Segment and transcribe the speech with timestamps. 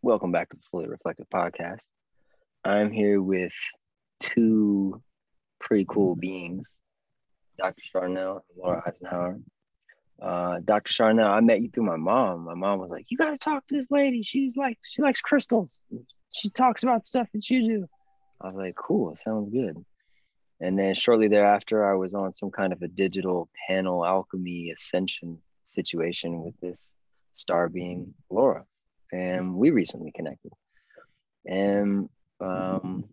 [0.00, 1.82] Welcome back to the Fully Reflective Podcast.
[2.64, 3.52] I'm here with
[4.20, 5.02] two
[5.60, 6.76] pretty cool beings,
[7.58, 7.82] Dr.
[7.94, 9.38] Sharnael and Laura Eisenhower.
[10.20, 10.92] Uh, Dr.
[10.92, 12.44] Sharnael, I met you through my mom.
[12.44, 14.22] My mom was like, "You gotta talk to this lady.
[14.22, 15.84] She's like, she likes crystals.
[16.30, 17.86] She talks about stuff that you do."
[18.40, 19.76] I was like, "Cool, sounds good."
[20.60, 25.42] And then shortly thereafter, I was on some kind of a digital panel alchemy ascension
[25.68, 26.88] situation with this
[27.34, 28.64] star being Laura
[29.12, 30.52] and we recently connected.
[31.46, 32.08] And
[32.40, 33.04] um,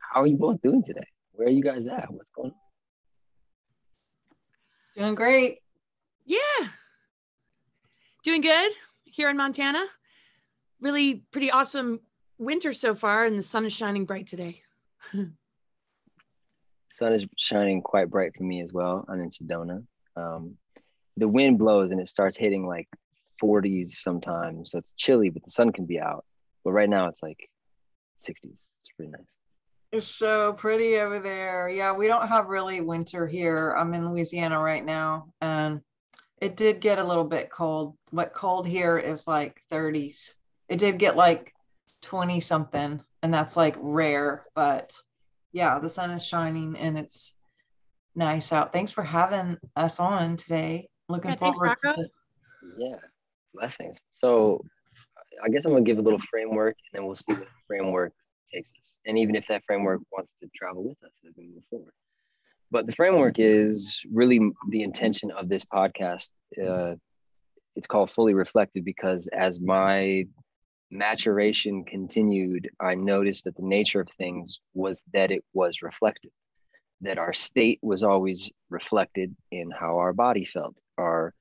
[0.00, 1.06] how are you both doing today?
[1.32, 2.10] Where are you guys at?
[2.12, 2.56] What's going on?
[4.96, 5.58] Doing great.
[6.24, 6.38] Yeah.
[8.22, 8.72] Doing good
[9.04, 9.84] here in Montana.
[10.80, 12.00] Really pretty awesome
[12.38, 14.62] winter so far, and the sun is shining bright today.
[16.92, 19.04] sun is shining quite bright for me as well.
[19.08, 19.84] I'm in Sedona.
[20.16, 20.56] Um,
[21.16, 22.88] the wind blows and it starts hitting like
[23.42, 24.72] 40s sometimes.
[24.72, 26.24] So it's chilly, but the sun can be out.
[26.64, 27.48] But right now it's like
[28.26, 28.36] 60s.
[28.42, 29.36] It's pretty nice.
[29.92, 31.68] It's so pretty over there.
[31.68, 33.76] Yeah, we don't have really winter here.
[33.78, 35.82] I'm in Louisiana right now, and
[36.40, 37.96] it did get a little bit cold.
[38.10, 40.34] What cold here is like 30s.
[40.68, 41.52] It did get like
[42.02, 44.46] 20 something, and that's like rare.
[44.56, 44.96] But
[45.52, 47.32] yeah, the sun is shining and it's
[48.16, 48.72] nice out.
[48.72, 50.88] Thanks for having us on today.
[51.08, 52.08] Looking yeah, forward thanks, to.
[52.76, 52.96] Yeah,
[53.52, 54.00] blessings.
[54.12, 54.64] So
[55.44, 58.12] I guess I'm gonna give a little framework and then we'll see what framework
[58.52, 58.94] takes us.
[59.06, 61.92] And even if that framework wants to travel with us as we move forward.
[62.70, 66.30] But the framework is really the intention of this podcast.
[66.60, 66.94] Uh,
[67.76, 70.24] it's called Fully Reflective because as my
[70.90, 76.30] maturation continued, I noticed that the nature of things was that it was reflective,
[77.00, 81.34] that our state was always reflected in how our body felt, our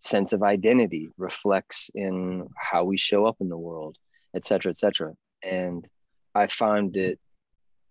[0.00, 3.96] sense of identity reflects in how we show up in the world,
[4.34, 5.12] et cetera, et cetera.
[5.42, 5.86] And
[6.34, 7.18] I found it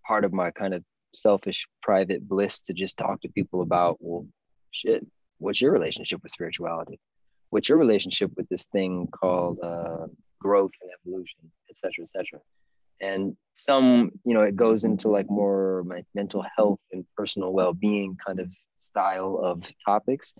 [0.05, 0.83] part of my kind of
[1.13, 4.25] selfish private bliss to just talk to people about, well,
[4.71, 5.05] shit,
[5.39, 6.99] what's your relationship with spirituality?
[7.49, 10.07] What's your relationship with this thing called uh,
[10.39, 12.39] growth and evolution, et cetera, et cetera?
[13.01, 18.17] And some, you know, it goes into like more my mental health and personal well-being
[18.25, 20.33] kind of style of topics.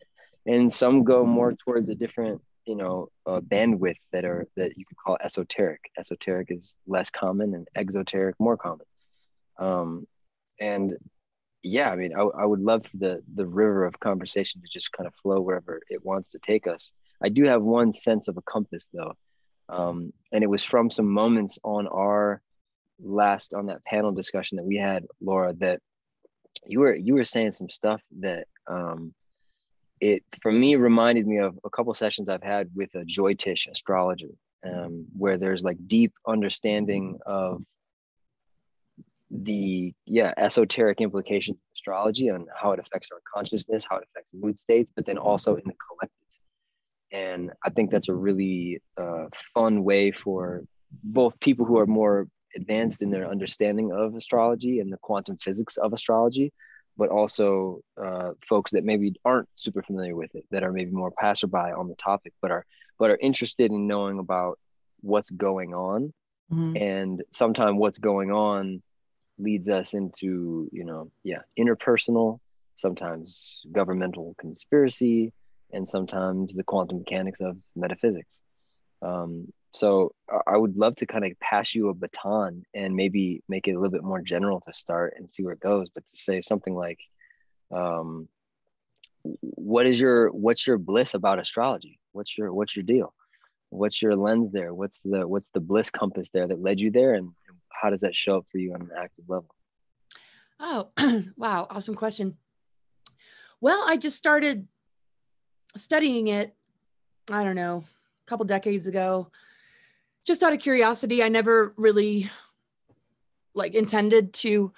[0.45, 4.85] And some go more towards a different you know uh, bandwidth that are that you
[4.85, 5.79] could call esoteric.
[5.97, 8.85] Esoteric is less common and exoteric more common.
[9.57, 10.05] Um,
[10.59, 10.95] and
[11.63, 14.91] yeah i mean I, I would love for the the river of conversation to just
[14.91, 16.91] kind of flow wherever it wants to take us.
[17.21, 19.13] I do have one sense of a compass though.
[19.69, 22.41] Um, and it was from some moments on our
[23.01, 25.79] last on that panel discussion that we had laura that
[26.65, 29.13] you were you were saying some stuff that um,
[29.99, 34.29] it for me reminded me of a couple sessions I've had with a Jyotish astrologer,
[34.65, 37.63] um, where there's like deep understanding of
[39.29, 44.31] the yeah esoteric implications of astrology and how it affects our consciousness, how it affects
[44.33, 46.13] mood states, but then also in the collective.
[47.11, 50.63] And I think that's a really uh, fun way for
[51.03, 55.77] both people who are more advanced in their understanding of astrology and the quantum physics
[55.77, 56.51] of astrology,
[56.97, 61.11] but also uh, folks that maybe aren't super familiar with it, that are maybe more
[61.11, 62.65] passerby on the topic, but are
[62.99, 64.59] but are interested in knowing about
[65.01, 66.11] what's going on.
[66.51, 66.77] Mm-hmm.
[66.77, 68.81] And sometimes what's going on
[69.37, 72.39] leads us into, you know, yeah, interpersonal,
[72.75, 75.31] sometimes governmental conspiracy,
[75.71, 78.39] and sometimes the quantum mechanics of metaphysics.
[79.01, 80.13] Um, so
[80.47, 83.79] I would love to kind of pass you a baton and maybe make it a
[83.79, 85.89] little bit more general to start and see where it goes.
[85.89, 86.99] But to say something like,
[87.71, 88.27] um,
[89.41, 91.99] what is your what's your bliss about astrology?
[92.13, 93.13] What's your what's your deal?
[93.69, 94.73] What's your lens there?
[94.73, 97.31] What's the what's the bliss compass there that led you there, and
[97.69, 99.53] how does that show up for you on an active level?
[100.59, 100.91] Oh,
[101.37, 102.37] wow, awesome question.
[103.59, 104.67] Well, I just started
[105.75, 106.55] studying it.
[107.29, 107.83] I don't know,
[108.25, 109.29] a couple decades ago
[110.27, 112.29] just out of curiosity, I never really
[113.55, 114.73] like intended to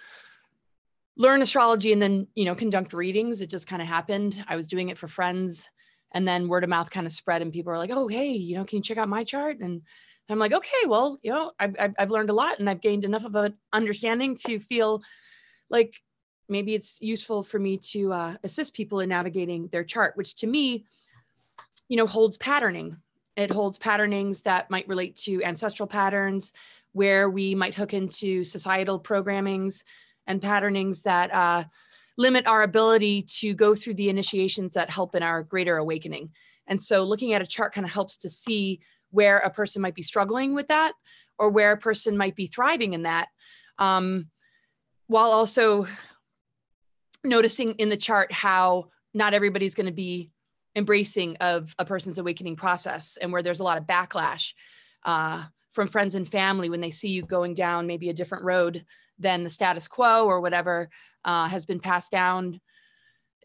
[1.17, 3.41] learn astrology and then, you know, conduct readings.
[3.41, 4.41] It just kind of happened.
[4.47, 5.69] I was doing it for friends
[6.13, 8.55] and then word of mouth kind of spread and people were like, oh, hey, you
[8.55, 9.59] know, can you check out my chart?
[9.59, 9.81] And
[10.29, 13.25] I'm like, okay, well, you know, I've, I've learned a lot and I've gained enough
[13.25, 15.01] of an understanding to feel
[15.71, 15.95] like
[16.47, 20.47] maybe it's useful for me to uh, assist people in navigating their chart, which to
[20.47, 20.85] me,
[21.87, 22.97] you know, holds patterning
[23.39, 26.53] it holds patternings that might relate to ancestral patterns,
[26.91, 29.83] where we might hook into societal programmings
[30.27, 31.63] and patternings that uh,
[32.17, 36.29] limit our ability to go through the initiations that help in our greater awakening.
[36.67, 38.81] And so looking at a chart kind of helps to see
[39.11, 40.93] where a person might be struggling with that
[41.37, 43.29] or where a person might be thriving in that.
[43.77, 44.27] Um,
[45.07, 45.87] while also
[47.23, 50.31] noticing in the chart how not everybody's going to be
[50.75, 54.53] embracing of a person's awakening process and where there's a lot of backlash
[55.05, 58.85] uh, from friends and family when they see you going down maybe a different road
[59.17, 60.89] than the status quo or whatever
[61.25, 62.59] uh, has been passed down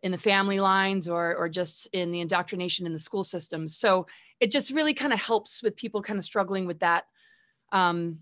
[0.02, 3.76] in the family lines or, or just in the indoctrination in the school systems.
[3.76, 4.06] So
[4.38, 7.04] it just really kind of helps with people kind of struggling with that
[7.72, 8.18] um,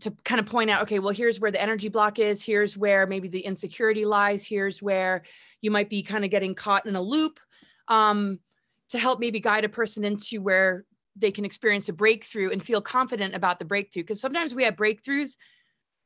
[0.00, 2.44] to kind of point out, okay, well, here's where the energy block is.
[2.44, 4.44] Here's where maybe the insecurity lies.
[4.44, 5.22] Here's where
[5.60, 7.38] you might be kind of getting caught in a loop
[7.88, 8.38] um,
[8.90, 10.84] to help maybe guide a person into where
[11.16, 14.02] they can experience a breakthrough and feel confident about the breakthrough.
[14.02, 15.36] Because sometimes we have breakthroughs,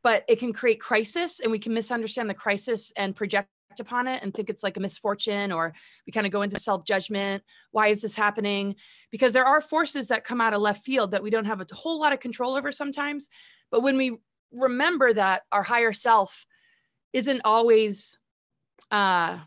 [0.03, 3.49] but it can create crisis and we can misunderstand the crisis and project
[3.81, 5.73] upon it and think it's like a misfortune or
[6.07, 7.43] we kind of go into self-judgment.
[7.71, 8.75] Why is this happening?
[9.11, 11.67] Because there are forces that come out of left field that we don't have a
[11.75, 13.29] whole lot of control over sometimes.
[13.71, 14.17] But when we
[14.53, 16.47] remember that our higher self
[17.13, 18.19] isn't always
[18.91, 19.39] uh,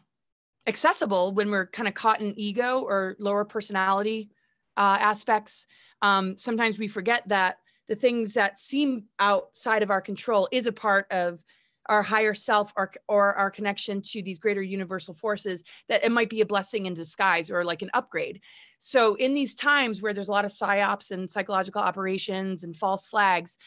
[0.68, 4.30] accessible when we're kind of caught in ego or lower personality
[4.78, 5.68] uh, aspects.
[6.02, 10.72] Um, sometimes we forget that the things that seem outside of our control is a
[10.72, 11.44] part of
[11.88, 16.30] our higher self or, or our connection to these greater universal forces that it might
[16.30, 18.40] be a blessing in disguise or like an upgrade.
[18.80, 23.08] So in these times where there's a lot of psyops and psychological operations and false
[23.08, 23.58] flags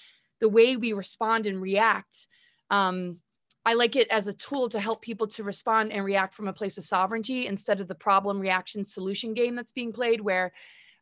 [0.41, 2.29] the way we respond and react
[2.71, 3.19] um,
[3.65, 6.53] i like it as a tool to help people to respond and react from a
[6.53, 10.53] place of sovereignty instead of the problem reaction solution game that's being played where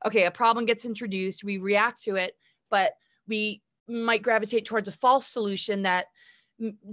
[0.06, 2.37] okay a problem gets introduced we react to it
[2.70, 2.93] but
[3.26, 6.06] we might gravitate towards a false solution that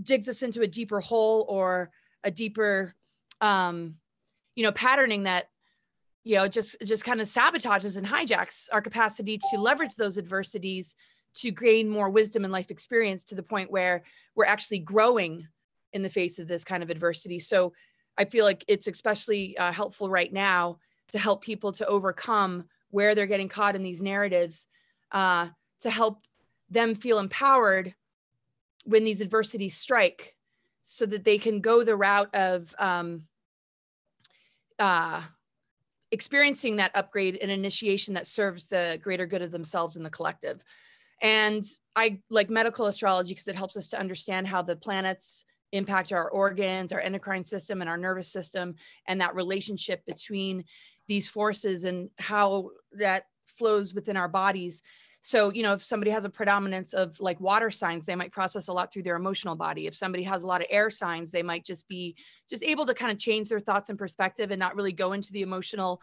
[0.01, 1.91] digs us into a deeper hole or
[2.23, 2.95] a deeper
[3.41, 3.95] um,
[4.55, 5.49] you know patterning that
[6.23, 10.95] you know just just kind of sabotages and hijacks our capacity to leverage those adversities
[11.33, 14.03] to gain more wisdom and life experience to the point where
[14.35, 15.47] we're actually growing
[15.93, 17.73] in the face of this kind of adversity so
[18.17, 20.77] i feel like it's especially uh, helpful right now
[21.09, 24.67] to help people to overcome where they're getting caught in these narratives
[25.11, 25.47] uh,
[25.79, 26.23] to help
[26.69, 27.93] them feel empowered
[28.85, 30.35] when these adversities strike
[30.83, 33.23] so that they can go the route of um,
[34.79, 35.21] uh,
[36.11, 40.63] experiencing that upgrade and initiation that serves the greater good of themselves and the collective.
[41.21, 41.63] And
[41.95, 46.29] I like medical astrology because it helps us to understand how the planets impact our
[46.29, 48.75] organs, our endocrine system, and our nervous system,
[49.07, 50.63] and that relationship between
[51.07, 54.81] these forces and how that flows within our bodies
[55.21, 58.69] so, you know, if somebody has a predominance of like water signs, they might process
[58.69, 59.85] a lot through their emotional body.
[59.85, 62.15] If somebody has a lot of air signs, they might just be
[62.49, 65.33] just able to kind of change their thoughts and perspective and not really go into
[65.33, 66.01] the emotional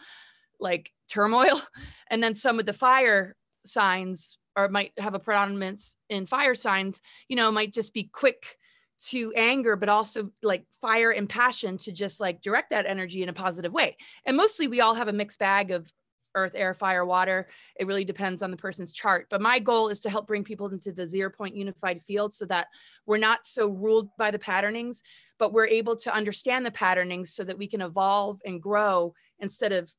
[0.60, 1.60] like turmoil.
[2.08, 3.34] And then some of the fire
[3.64, 8.56] signs or might have a predominance in fire signs, you know, might just be quick
[9.04, 13.28] to anger, but also like fire and passion to just like direct that energy in
[13.28, 13.96] a positive way.
[14.24, 15.92] And mostly we all have a mixed bag of
[16.34, 17.48] earth, air, fire, water.
[17.80, 19.26] It really depends on the person's chart.
[19.30, 22.44] But my goal is to help bring people into the zero point unified field so
[22.46, 22.68] that
[23.06, 25.02] we're not so ruled by the patternings,
[25.38, 29.72] but we're able to understand the patternings so that we can evolve and grow instead
[29.72, 29.92] of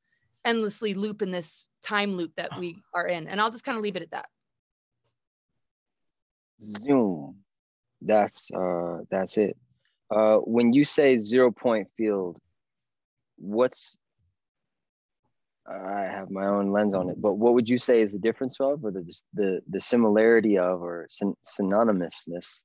[0.46, 3.28] endlessly loop in this time loop that we are in.
[3.28, 4.28] And I'll just kind of leave it at that.
[6.66, 7.38] Zoom.
[8.02, 9.58] That's uh that's it.
[10.14, 12.40] Uh when you say zero point field,
[13.38, 13.98] what's
[15.70, 17.22] I have my own lens on it.
[17.22, 20.82] But what would you say is the difference of, or the the the similarity of,
[20.82, 22.62] or syn- synonymousness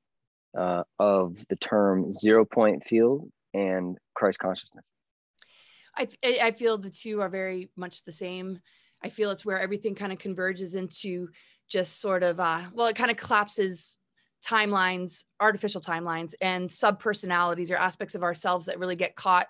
[0.56, 4.84] uh, of the term zero point field and Christ consciousness?
[5.96, 6.08] I
[6.40, 8.60] I feel the two are very much the same.
[9.02, 11.28] I feel it's where everything kind of converges into
[11.68, 13.98] just sort of uh, well, it kind of collapses
[14.44, 19.48] timelines, artificial timelines, and sub personalities or aspects of ourselves that really get caught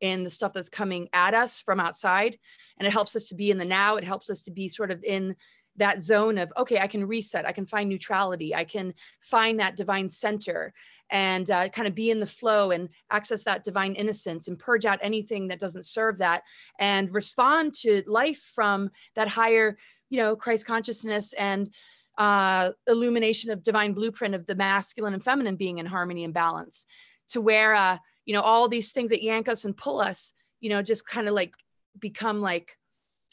[0.00, 2.38] in the stuff that's coming at us from outside.
[2.78, 3.96] And it helps us to be in the now.
[3.96, 5.36] It helps us to be sort of in
[5.76, 9.76] that zone of, okay, I can reset, I can find neutrality, I can find that
[9.76, 10.72] divine center
[11.10, 14.84] and uh, kind of be in the flow and access that divine innocence and purge
[14.84, 16.42] out anything that doesn't serve that
[16.78, 19.76] and respond to life from that higher,
[20.10, 21.70] you know, Christ consciousness and
[22.18, 26.86] uh, illumination of divine blueprint of the masculine and feminine being in harmony and balance
[27.28, 30.70] to where, uh, you know all these things that yank us and pull us you
[30.70, 31.54] know just kind of like
[31.98, 32.76] become like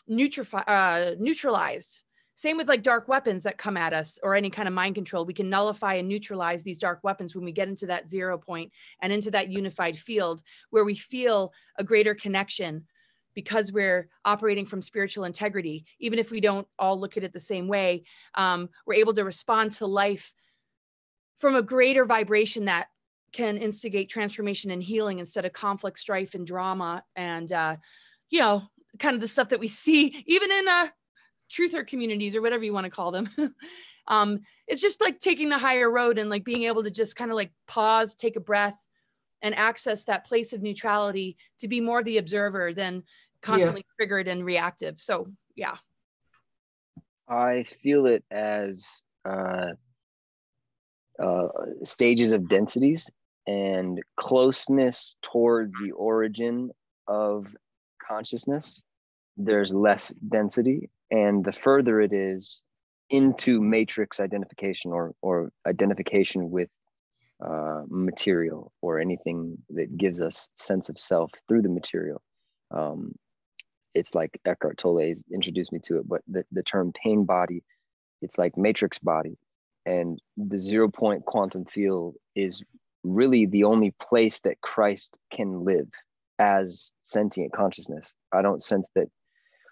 [0.09, 2.03] neutrify, uh, neutralized.
[2.35, 5.25] Same with like dark weapons that come at us or any kind of mind control.
[5.25, 8.71] We can nullify and neutralize these dark weapons when we get into that zero point
[9.01, 12.85] and into that unified field where we feel a greater connection
[13.33, 17.39] because we're operating from spiritual integrity even if we don't all look at it the
[17.39, 18.03] same way
[18.35, 20.33] um, we're able to respond to life
[21.37, 22.87] from a greater vibration that
[23.33, 27.03] can instigate transformation and healing instead of conflict strife and drama.
[27.15, 27.77] And uh,
[28.29, 28.63] you know
[28.99, 30.87] kind of the stuff that we see even in uh,
[31.49, 33.29] truther communities or whatever you want to call them.
[34.07, 37.29] Um, it's just like taking the higher road and like being able to just kind
[37.29, 38.75] of like pause take a breath
[39.41, 43.03] and access that place of neutrality to be more the observer than
[43.41, 43.93] constantly yeah.
[43.97, 45.75] triggered and reactive so yeah
[47.27, 49.67] i feel it as uh,
[51.21, 51.47] uh,
[51.83, 53.09] stages of densities
[53.47, 56.69] and closeness towards the origin
[57.07, 57.47] of
[58.07, 58.83] consciousness
[59.37, 62.63] there's less density and the further it is
[63.09, 66.69] into matrix identification or or identification with
[67.41, 72.21] uh, material or anything that gives us sense of self through the material
[72.71, 73.13] um,
[73.93, 77.63] it's like Eckhart Tolle introduced me to it but the, the term pain body
[78.21, 79.37] it's like matrix body
[79.85, 82.63] and the zero point quantum field is
[83.03, 85.89] really the only place that christ can live
[86.37, 89.07] as sentient consciousness i don't sense that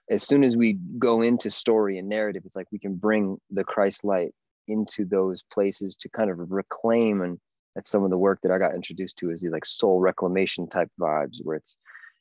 [0.10, 3.64] as soon as we go into story and narrative, it's like we can bring the
[3.64, 4.34] Christ light
[4.68, 7.22] into those places to kind of reclaim.
[7.22, 7.40] And
[7.80, 10.68] that's some of the work that I got introduced to is these like soul reclamation
[10.68, 11.78] type vibes where it's,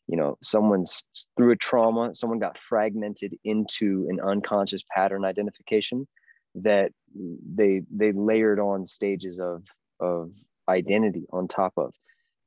[0.06, 1.02] you know, someone's
[1.36, 6.06] through a trauma, someone got fragmented into an unconscious pattern identification
[6.54, 6.92] that
[7.56, 9.64] they they layered on stages of
[9.98, 10.30] of
[10.68, 11.92] identity on top of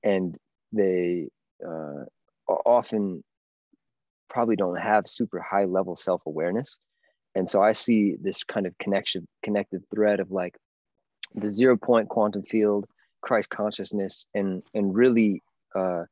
[0.03, 0.37] and
[0.71, 1.27] they
[1.65, 2.05] uh,
[2.47, 3.21] often
[4.29, 6.79] probably don't have super high level self awareness.
[7.35, 10.55] And so I see this kind of connection, connected thread of like
[11.35, 12.85] the zero point quantum field,
[13.21, 15.43] Christ consciousness, and and really,
[15.75, 16.03] uh,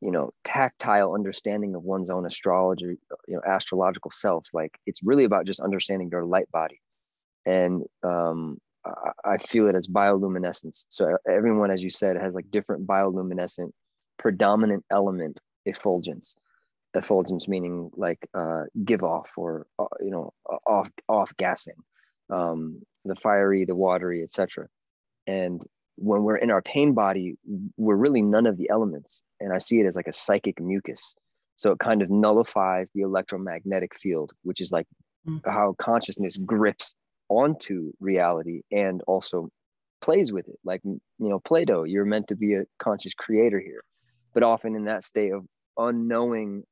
[0.00, 4.46] you know, tactile understanding of one's own astrology, you know, astrological self.
[4.52, 6.80] Like it's really about just understanding your light body,
[7.44, 8.58] and um,
[9.24, 10.86] I feel it as bioluminescence.
[10.90, 13.70] So everyone, as you said, has like different bioluminescent
[14.18, 16.34] predominant element effulgence
[16.94, 20.32] effulgence meaning like uh, give off or uh, you know
[20.66, 21.74] off off gassing
[22.30, 24.66] um, the fiery the watery etc
[25.26, 25.62] and
[25.96, 27.36] when we're in our pain body
[27.76, 31.14] we're really none of the elements and i see it as like a psychic mucus
[31.56, 34.86] so it kind of nullifies the electromagnetic field which is like
[35.26, 35.50] mm-hmm.
[35.50, 36.94] how consciousness grips
[37.28, 39.48] onto reality and also
[40.00, 43.82] plays with it like you know play-doh you're meant to be a conscious creator here
[44.34, 45.46] but often in that state of
[45.78, 46.62] unknowing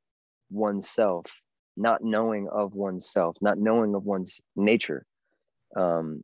[0.49, 1.25] oneself,
[1.77, 5.05] not knowing of oneself, not knowing of one's nature.
[5.75, 6.23] Um,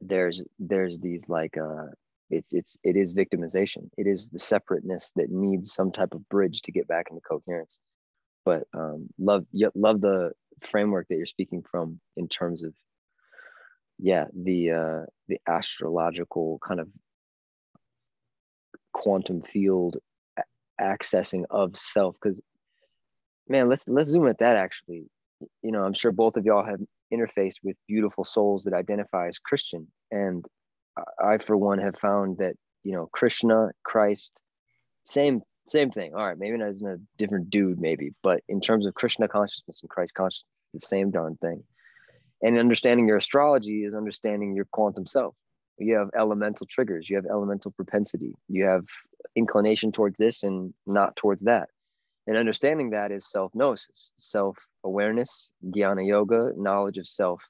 [0.00, 1.86] there's there's these like uh,
[2.30, 3.88] it's it's it is victimization.
[3.96, 7.80] It is the separateness that needs some type of bridge to get back into coherence.
[8.44, 9.44] But um, love
[9.74, 10.32] love the
[10.70, 12.74] framework that you're speaking from in terms of
[13.98, 16.88] yeah the uh, the astrological kind of
[18.92, 19.98] quantum field
[20.80, 22.40] accessing of self because
[23.50, 25.04] man, let's let's zoom at that actually.
[25.62, 26.80] You know, I'm sure both of y'all have
[27.12, 29.88] interfaced with beautiful souls that identify as Christian.
[30.10, 30.44] And
[31.22, 34.40] I, for one, have found that, you know, Krishna, Christ,
[35.04, 36.14] same same thing.
[36.14, 39.82] All right, maybe not as a different dude, maybe, but in terms of Krishna consciousness
[39.82, 41.62] and Christ consciousness, the same darn thing.
[42.42, 45.34] And understanding your astrology is understanding your quantum self.
[45.78, 48.84] You have elemental triggers, you have elemental propensity, you have
[49.36, 51.68] inclination towards this and not towards that.
[52.26, 57.42] And understanding that is self gnosis, self awareness, jnana yoga, knowledge of self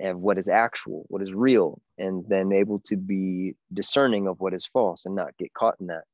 [0.00, 4.54] and what is actual, what is real, and then able to be discerning of what
[4.54, 6.04] is false and not get caught in that.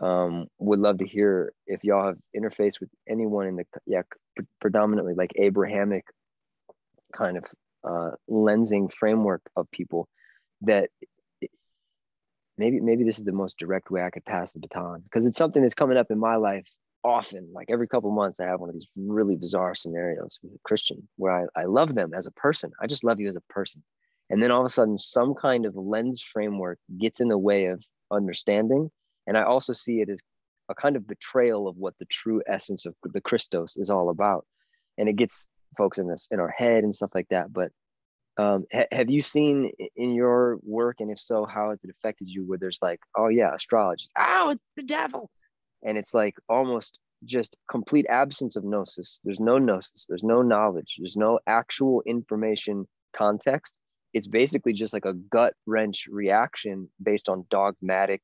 [0.00, 4.02] Um, would love to hear if y'all have interfaced with anyone in the yeah
[4.60, 6.06] predominantly like Abrahamic
[7.12, 7.44] kind of
[7.84, 10.08] uh, lensing framework of people
[10.62, 10.88] that
[12.56, 15.38] maybe maybe this is the most direct way I could pass the baton because it's
[15.38, 16.68] something that's coming up in my life
[17.04, 20.58] often, like every couple months, I have one of these really bizarre scenarios with a
[20.64, 22.72] Christian where I, I love them as a person.
[22.80, 23.82] I just love you as a person.
[24.30, 27.66] And then all of a sudden, some kind of lens framework gets in the way
[27.66, 28.90] of understanding.
[29.26, 30.18] And I also see it as
[30.68, 34.46] a kind of betrayal of what the true essence of the Christos is all about.
[34.96, 37.52] And it gets folks in this in our head and stuff like that.
[37.52, 37.72] But
[38.38, 42.28] um, ha- have you seen in your work, and if so, how has it affected
[42.28, 42.46] you?
[42.46, 45.30] Where there's like, oh yeah, astrology, oh, it's the devil,
[45.82, 49.20] and it's like almost just complete absence of gnosis.
[49.24, 52.86] There's no gnosis, there's no knowledge, there's no actual information
[53.16, 53.74] context.
[54.12, 58.22] It's basically just like a gut wrench reaction based on dogmatic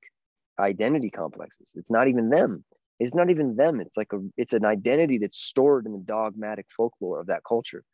[0.58, 1.72] identity complexes.
[1.76, 2.64] It's not even them.
[3.00, 3.80] It's not even them.
[3.80, 7.84] It's like a it's an identity that's stored in the dogmatic folklore of that culture,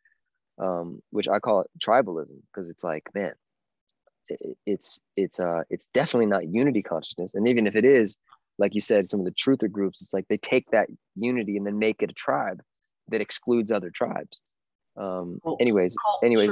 [0.57, 3.33] um, which I call it tribalism because it's like man,
[4.27, 7.35] it, it's it's uh it's definitely not unity consciousness.
[7.35, 8.17] And even if it is,
[8.57, 11.65] like you said, some of the truther groups, it's like they take that unity and
[11.65, 12.61] then make it a tribe
[13.09, 14.41] that excludes other tribes.
[14.97, 16.51] Um, anyways, anyways,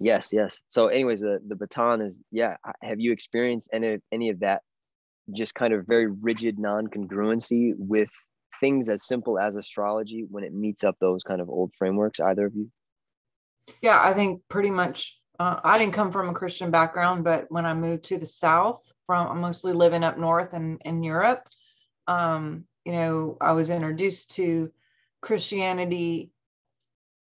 [0.00, 0.60] yes, yes.
[0.68, 2.56] So, anyways, the the baton is yeah.
[2.82, 4.62] Have you experienced any any of that
[5.32, 8.10] just kind of very rigid non-congruency with
[8.60, 12.46] things as simple as astrology when it meets up those kind of old frameworks either
[12.46, 12.70] of you
[13.80, 17.66] yeah i think pretty much uh, i didn't come from a christian background but when
[17.66, 21.46] i moved to the south from mostly living up north and in europe.
[22.06, 24.70] Um, you know i was introduced to
[25.20, 26.32] christianity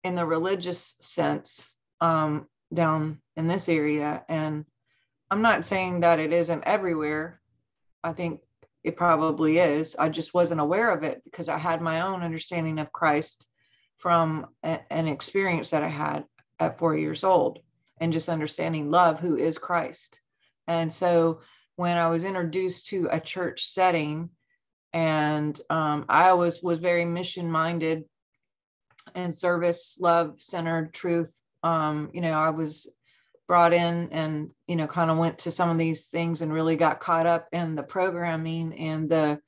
[0.03, 4.23] in the religious sense um, down in this area.
[4.29, 4.65] And
[5.31, 7.41] i'm not saying that it isn't everywhere.
[8.03, 8.41] I think
[8.83, 9.95] it probably is.
[9.97, 13.47] I just wasn't aware of it because I had my own understanding of Christ
[13.97, 16.23] from a, an experience that I had
[16.59, 17.59] at four years old
[17.99, 20.19] and just understanding love, who is Christ.
[20.67, 21.41] And so
[21.75, 24.29] when I was introduced to a church setting,
[24.93, 28.05] and um, I was was very mission minded
[29.15, 31.35] and service, love centered, truth.
[31.63, 32.87] Um, you know, I was
[33.49, 36.75] brought in and you know kind of went to some of these things and really
[36.75, 39.41] got caught up in the programming and the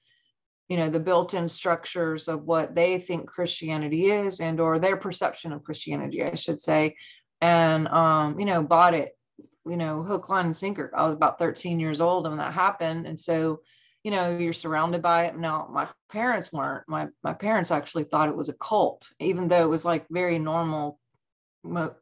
[0.70, 5.52] you know the built-in structures of what they think christianity is and or their perception
[5.52, 6.96] of christianity i should say
[7.42, 9.18] and um you know bought it
[9.66, 13.06] you know hook line and sinker i was about 13 years old when that happened
[13.06, 13.60] and so
[14.04, 18.30] you know you're surrounded by it now my parents weren't my my parents actually thought
[18.30, 21.00] it was a cult even though it was like very normal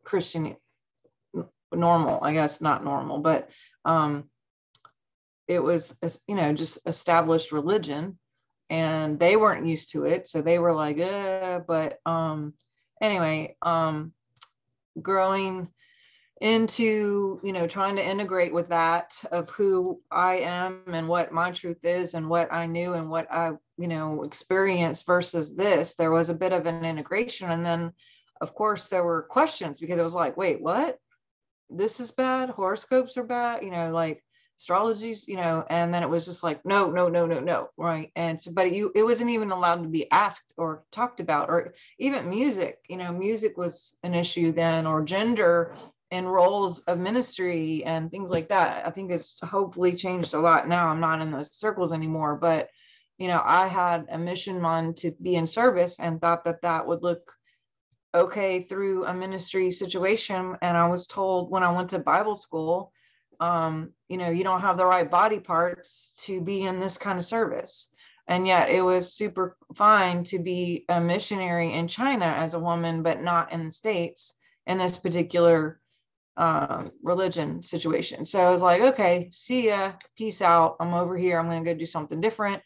[0.03, 0.55] christian
[1.73, 3.49] normal, I guess not normal, but
[3.85, 4.25] um,
[5.47, 8.17] it was, you know, just established religion
[8.69, 10.27] and they weren't used to it.
[10.27, 12.53] So they were like, eh, but um,
[13.01, 14.13] anyway, um,
[15.01, 15.69] growing
[16.41, 21.51] into, you know, trying to integrate with that of who I am and what my
[21.51, 26.11] truth is and what I knew and what I, you know, experienced versus this, there
[26.11, 27.49] was a bit of an integration.
[27.49, 27.91] And then,
[28.39, 30.97] of course, there were questions because it was like, wait, what?
[31.69, 34.23] this is bad, horoscopes are bad, you know, like
[34.59, 38.11] astrology's, you know, and then it was just like, no, no, no, no, no, right.
[38.15, 41.73] And so, but you, it wasn't even allowed to be asked or talked about, or
[41.97, 45.75] even music, you know, music was an issue then, or gender
[46.11, 48.85] and roles of ministry and things like that.
[48.85, 50.89] I think it's hopefully changed a lot now.
[50.89, 52.69] I'm not in those circles anymore, but
[53.17, 56.85] you know, I had a mission on to be in service and thought that that
[56.85, 57.33] would look
[58.15, 62.91] okay through a ministry situation and i was told when i went to bible school
[63.39, 67.17] um, you know you don't have the right body parts to be in this kind
[67.17, 67.89] of service.
[68.27, 73.01] And yet it was super fine to be a missionary in china as a woman
[73.01, 74.35] but not in the states
[74.67, 75.81] in this particular
[76.37, 78.25] uh, religion situation.
[78.25, 81.73] So i was like okay see ya peace out i'm over here i'm going to
[81.73, 82.61] go do something different.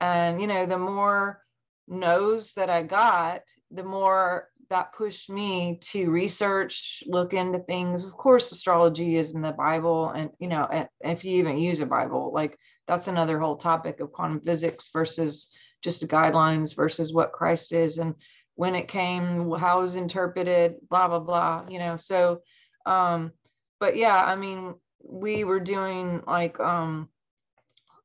[0.00, 1.42] And you know the more
[1.88, 8.04] no's that i got the more that pushed me to research, look into things.
[8.04, 10.66] Of course, astrology is in the Bible, and you know,
[11.02, 12.58] if you even use a Bible, like
[12.88, 15.50] that's another whole topic of quantum physics versus
[15.82, 18.14] just the guidelines versus what Christ is and
[18.54, 21.66] when it came, how it was interpreted, blah blah blah.
[21.68, 22.40] You know, so,
[22.86, 23.32] um,
[23.78, 27.10] but yeah, I mean, we were doing like um,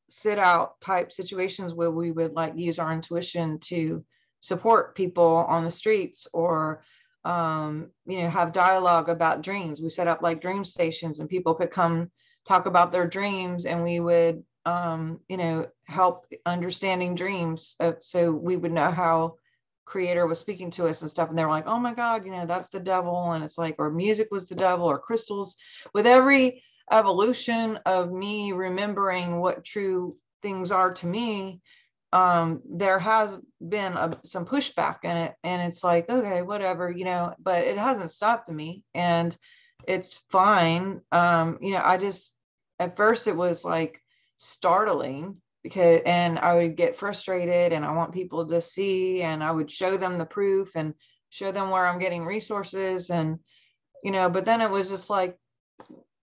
[0.09, 4.03] sit out type situations where we would like use our intuition to
[4.39, 6.83] support people on the streets or
[7.25, 9.81] um, you know have dialogue about dreams.
[9.81, 12.09] We set up like dream stations and people could come
[12.47, 18.31] talk about their dreams and we would um, you know help understanding dreams uh, so
[18.31, 19.35] we would know how
[19.85, 21.29] creator was speaking to us and stuff.
[21.29, 23.31] And they were like oh my god you know that's the devil.
[23.31, 25.55] And it's like or music was the devil or crystals.
[25.93, 31.61] With every evolution of me remembering what true things are to me
[32.17, 37.05] um, there has been a, some pushback in it and it's like okay whatever you
[37.05, 39.37] know but it hasn't stopped me and
[39.87, 41.01] it's fine.
[41.11, 42.33] Um, you know i just
[42.79, 44.01] at first it was like
[44.37, 49.51] startling because and i would get frustrated and i want people to see and i
[49.51, 50.93] would show them the proof and
[51.29, 53.39] show them where i'm getting resources and
[54.03, 55.37] you know but then it was just like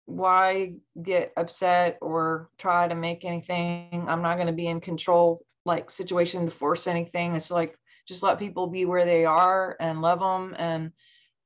[0.06, 4.04] why get upset or try to make anything?
[4.08, 7.34] I'm not going to be in control like situation to force anything.
[7.34, 10.92] It's like just let people be where they are and love them and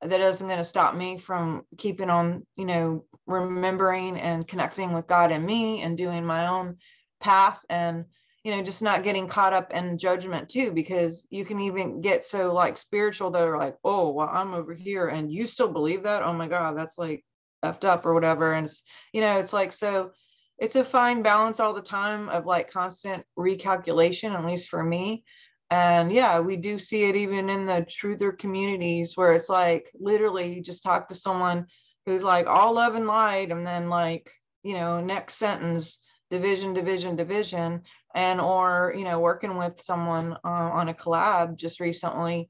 [0.03, 5.07] that isn't going to stop me from keeping on you know remembering and connecting with
[5.07, 6.77] god and me and doing my own
[7.21, 8.05] path and
[8.45, 12.25] you know just not getting caught up in judgment too because you can even get
[12.25, 16.03] so like spiritual that are like oh well i'm over here and you still believe
[16.03, 17.25] that oh my god that's like
[17.65, 18.69] effed up or whatever and
[19.13, 20.11] you know it's like so
[20.59, 25.25] it's a fine balance all the time of like constant recalculation at least for me.
[25.71, 30.55] And yeah we do see it even in the truther communities where it's like literally
[30.55, 31.67] you just talk to someone
[32.07, 34.31] who's like all love and light and then like
[34.63, 35.99] you know next sentence
[36.31, 37.83] division division division.
[38.15, 42.49] And or you know working with someone uh, on a collab just recently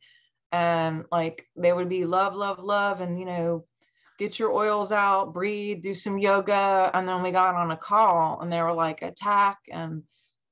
[0.53, 3.65] and like they would be love love love and you know
[4.19, 8.41] get your oils out breathe do some yoga and then we got on a call
[8.41, 10.03] and they were like attack and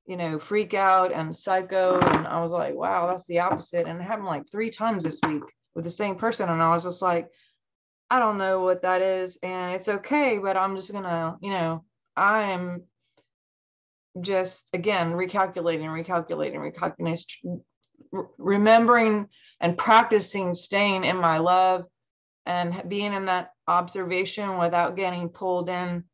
[0.06, 1.98] you know, freak out and psycho.
[1.98, 3.86] And I was like, wow, that's the opposite.
[3.86, 5.42] And it happened like three times this week
[5.74, 6.48] with the same person.
[6.48, 7.30] And I was just like,
[8.10, 9.38] I don't know what that is.
[9.42, 11.84] And it's okay, but I'm just gonna, you know,
[12.16, 12.82] I'm
[14.20, 17.60] just again recalculating, recalculating, recalculating,
[18.38, 19.28] remembering
[19.60, 21.86] and practicing staying in my love
[22.46, 26.04] and being in that observation without getting pulled in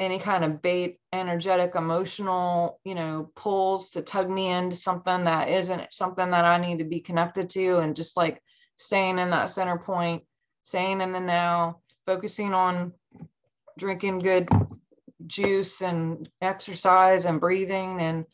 [0.00, 5.48] any kind of bait energetic emotional you know pulls to tug me into something that
[5.48, 8.40] isn't something that i need to be connected to and just like
[8.76, 10.22] staying in that center point
[10.62, 12.92] staying in the now focusing on
[13.76, 14.48] drinking good
[15.26, 18.24] juice and exercise and breathing and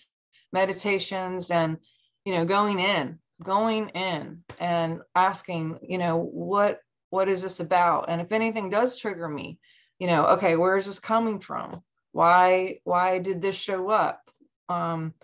[0.52, 1.78] meditations and
[2.24, 6.80] you know going in going in and asking you know what
[7.14, 8.06] what is this about?
[8.08, 9.58] And if anything does trigger me
[9.98, 11.82] you know okay where is this coming from?
[12.12, 14.20] Why why did this show up?
[14.68, 15.14] Um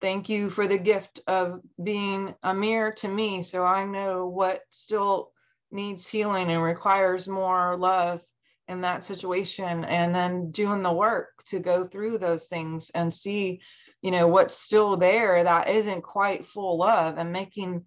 [0.00, 4.62] thank you for the gift of being a mirror to me so i know what
[4.70, 5.30] still
[5.70, 8.20] needs healing and requires more love
[8.66, 13.60] in that situation and then doing the work to go through those things and see
[14.02, 17.84] you know what's still there that isn't quite full love and making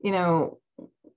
[0.00, 0.58] you know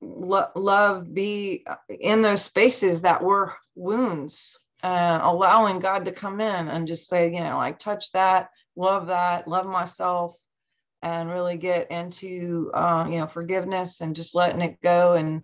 [0.02, 6.40] lo- love be uh, in those spaces that were wounds and allowing God to come
[6.40, 10.36] in and just say, you know, like touch that, love that, love myself,
[11.02, 15.14] and really get into, uh, you know, forgiveness and just letting it go.
[15.14, 15.44] And,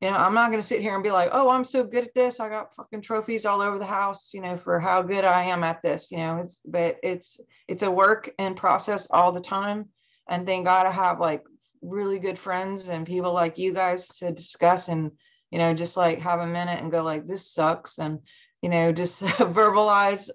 [0.00, 2.04] you know, I'm not going to sit here and be like, oh, I'm so good
[2.04, 2.40] at this.
[2.40, 5.64] I got fucking trophies all over the house, you know, for how good I am
[5.64, 9.86] at this, you know, it's, but it's, it's a work in process all the time.
[10.28, 11.42] And thank God I have like
[11.82, 15.10] really good friends and people like you guys to discuss and,
[15.50, 17.98] you know, just like have a minute and go like, this sucks.
[17.98, 18.20] And,
[18.62, 20.30] you know, just verbalize.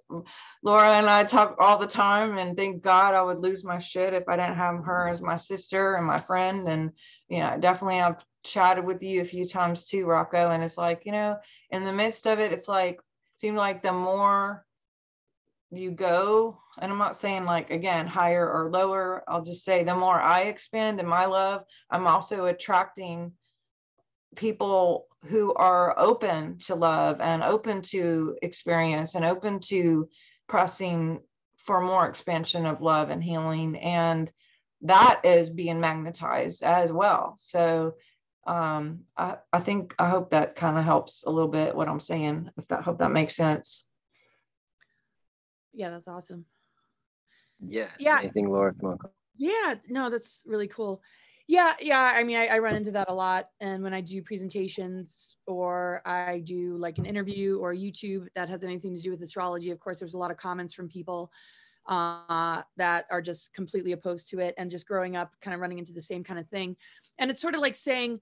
[0.64, 4.14] Laura and I talk all the time, and thank God I would lose my shit
[4.14, 6.68] if I didn't have her as my sister and my friend.
[6.68, 6.92] And,
[7.28, 10.50] you know, definitely I've chatted with you a few times too, Rocco.
[10.50, 11.38] And it's like, you know,
[11.72, 13.00] in the midst of it, it's like,
[13.38, 14.66] seemed like the more
[15.78, 19.96] you go, and I'm not saying like, again, higher or lower, I'll just say the
[19.96, 23.34] more I expand in my love, I'm also attracting
[24.36, 30.10] people who are open to love and open to experience and open to
[30.48, 31.22] pressing
[31.58, 33.78] for more expansion of love and healing.
[33.78, 34.32] And
[34.82, 37.36] that is being magnetized as well.
[37.38, 37.94] So
[38.46, 42.00] um, I, I think i hope that kind of helps a little bit what i'm
[42.00, 43.86] saying if that hope that makes sense
[45.74, 46.46] yeah that's awesome
[47.60, 47.90] Yeah.
[48.00, 48.20] Yeah.
[48.20, 48.74] Anything, Laura?
[49.38, 51.02] Yeah no that's really cool
[51.48, 54.22] yeah yeah i mean I, I run into that a lot and when i do
[54.22, 59.22] presentations or i do like an interview or youtube that has anything to do with
[59.22, 61.32] astrology of course there's a lot of comments from people
[61.86, 65.80] uh, that are just completely opposed to it and just growing up kind of running
[65.80, 66.78] into the same kind of thing
[67.20, 68.22] and it's sort of like saying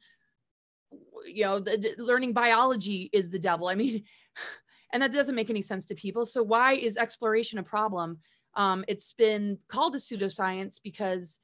[1.27, 4.03] you know the, the learning biology is the devil i mean
[4.93, 8.19] and that doesn't make any sense to people so why is exploration a problem
[8.55, 11.39] um, it's been called a pseudoscience because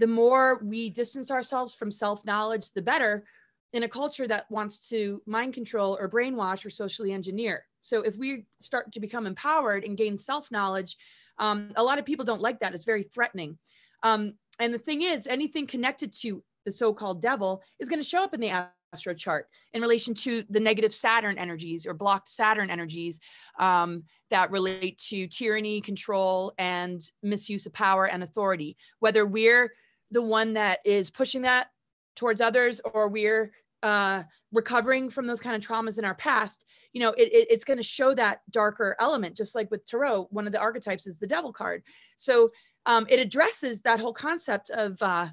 [0.00, 3.24] the more we distance ourselves from self knowledge, the better
[3.72, 7.66] in a culture that wants to mind control or brainwash or socially engineer.
[7.82, 10.96] So if we start to become empowered and gain self knowledge,
[11.38, 12.74] um, a lot of people don't like that.
[12.74, 13.58] It's very threatening.
[14.02, 18.08] Um, and the thing is, anything connected to the so called devil is going to
[18.08, 18.50] show up in the
[18.92, 23.20] astro chart in relation to the negative Saturn energies or blocked Saturn energies
[23.58, 28.76] um, that relate to tyranny, control, and misuse of power and authority.
[28.98, 29.72] Whether we're
[30.10, 31.68] the one that is pushing that
[32.16, 37.00] towards others or we're uh, recovering from those kind of traumas in our past, you
[37.00, 40.46] know, it, it, it's going to show that darker element, just like with Tarot, one
[40.46, 41.82] of the archetypes is the devil card.
[42.16, 42.48] So
[42.86, 45.28] um, it addresses that whole concept of, uh,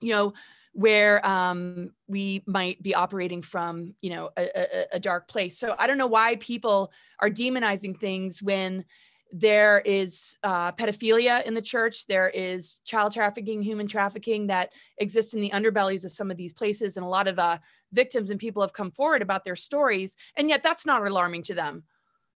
[0.00, 0.32] you know,
[0.72, 5.58] where um, we might be operating from, you know, a, a, a dark place.
[5.58, 8.84] So I don't know why people are demonizing things when
[9.32, 12.06] there is uh, pedophilia in the church.
[12.06, 16.52] There is child trafficking human trafficking that exists in the underbellies of some of these
[16.52, 16.96] places.
[16.96, 17.58] And a lot of uh,
[17.92, 20.16] victims and people have come forward about their stories.
[20.36, 21.84] And yet that's not alarming to them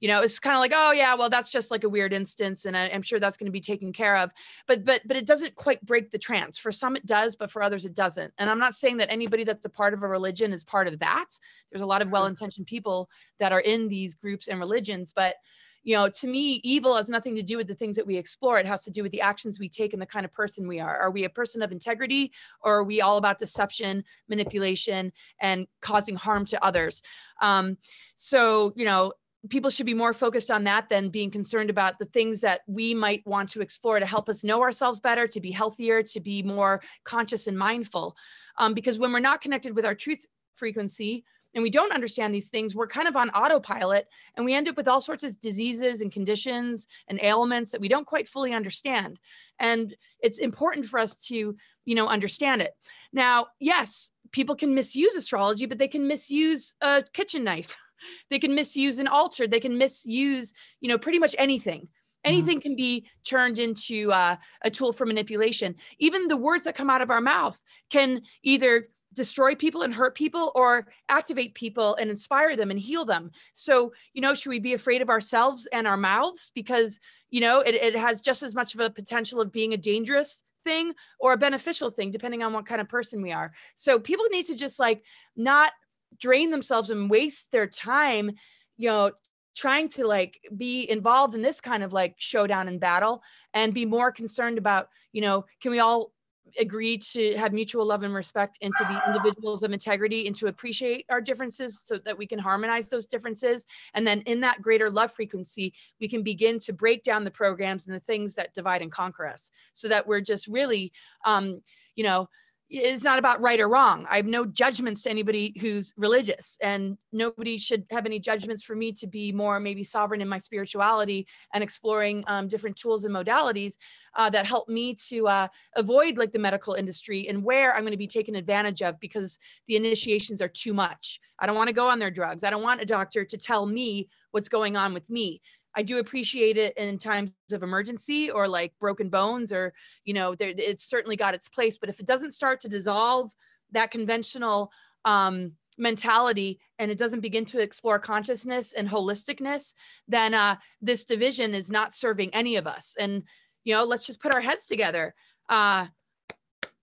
[0.01, 2.65] you know it's kind of like oh yeah well that's just like a weird instance
[2.65, 4.33] and I, am sure that's going to be taken care of.
[4.67, 6.59] But but but it doesn't quite break the trance.
[6.59, 8.33] For some it does but for others it doesn't.
[8.39, 10.99] And i'm not saying that anybody that's a part of a religion is part of
[10.99, 11.27] that.
[11.71, 13.09] There's a lot of well-intentioned people
[13.39, 15.37] that are in these groups and religions but
[15.83, 18.59] you know to me evil has nothing to do with the things that we explore.
[18.59, 20.81] It has to do with the actions we take and the kind of person we
[20.81, 20.97] are.
[20.97, 22.33] Are we a person of integrity
[22.63, 27.03] or are we all about deception manipulation and causing harm to others?
[27.43, 27.77] Um,
[28.17, 29.13] so you know
[29.48, 32.94] people should be more focused on that than being concerned about the things that we
[32.94, 36.42] might want to explore to help us know ourselves better to be healthier to be
[36.42, 38.16] more conscious and mindful
[38.59, 41.24] um, because when we're not connected with our truth frequency
[41.55, 44.76] and we don't understand these things, we're kind of on autopilot and we end up
[44.76, 49.18] with all sorts of diseases and conditions and ailments that we don't quite fully understand.
[49.59, 52.74] And it's important for us to, you know, understand it.
[53.12, 57.76] Now, yes, people can misuse astrology, but they can misuse a kitchen knife.
[58.31, 59.47] they can misuse an altar.
[59.47, 61.89] They can misuse, you know, pretty much anything
[62.25, 62.29] mm-hmm.
[62.29, 62.69] anything mm-hmm.
[62.69, 67.03] can be turned into uh, a tool for manipulation even the words that come out
[67.03, 67.59] of our mouth
[67.91, 73.05] can either destroy people and hurt people or activate people and inspire them and heal
[73.05, 77.41] them so you know should we be afraid of ourselves and our mouths because you
[77.41, 80.93] know it, it has just as much of a potential of being a dangerous thing
[81.19, 84.45] or a beneficial thing depending on what kind of person we are so people need
[84.45, 85.03] to just like
[85.37, 85.73] not
[86.18, 88.31] drain themselves and waste their time
[88.77, 89.11] you know
[89.55, 93.85] trying to like be involved in this kind of like showdown and battle and be
[93.85, 96.12] more concerned about you know can we all
[96.59, 100.46] agree to have mutual love and respect and to be individuals of integrity and to
[100.46, 103.66] appreciate our differences so that we can harmonize those differences?
[103.94, 107.87] And then in that greater love frequency we can begin to break down the programs
[107.87, 110.92] and the things that divide and conquer us so that we're just really
[111.25, 111.61] um
[111.94, 112.29] you know
[112.71, 114.07] it's not about right or wrong.
[114.09, 118.77] I have no judgments to anybody who's religious, and nobody should have any judgments for
[118.77, 123.15] me to be more maybe sovereign in my spirituality and exploring um, different tools and
[123.15, 123.75] modalities
[124.15, 127.91] uh, that help me to uh, avoid like the medical industry and where I'm going
[127.91, 131.21] to be taken advantage of because the initiations are too much.
[131.41, 132.45] I don't want to go on their drugs.
[132.45, 135.41] I don't want a doctor to tell me what's going on with me.
[135.75, 139.73] I do appreciate it in times of emergency or like broken bones or,
[140.05, 141.79] you know, there, it's certainly got its place.
[141.79, 143.33] But if it doesn't start to dissolve
[143.73, 144.73] that conventional
[145.05, 149.75] um, mentality and it doesn't begin to explore consciousness and holisticness,
[150.09, 152.97] then uh, this division is not serving any of us.
[152.99, 153.23] And,
[153.65, 155.15] you know, let's just put our heads together.
[155.49, 155.87] Uh,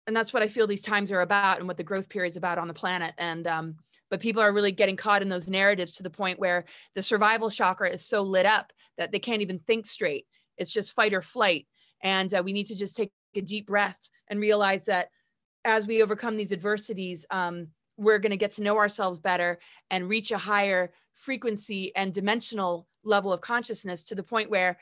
[0.06, 2.38] and that's what I feel these times are about and what the growth period is
[2.38, 3.13] about on the planet.
[3.17, 3.76] And, um,
[4.09, 6.65] but people are really getting caught in those narratives to the point where
[6.95, 10.25] the survival chakra is so lit up that they can't even think straight.
[10.57, 11.67] It's just fight or flight.
[12.01, 15.09] And uh, we need to just take a deep breath and realize that
[15.65, 17.67] as we overcome these adversities um,
[17.97, 22.87] we're going to get to know ourselves better and reach a higher frequency and dimensional
[23.03, 24.77] level of consciousness to the point where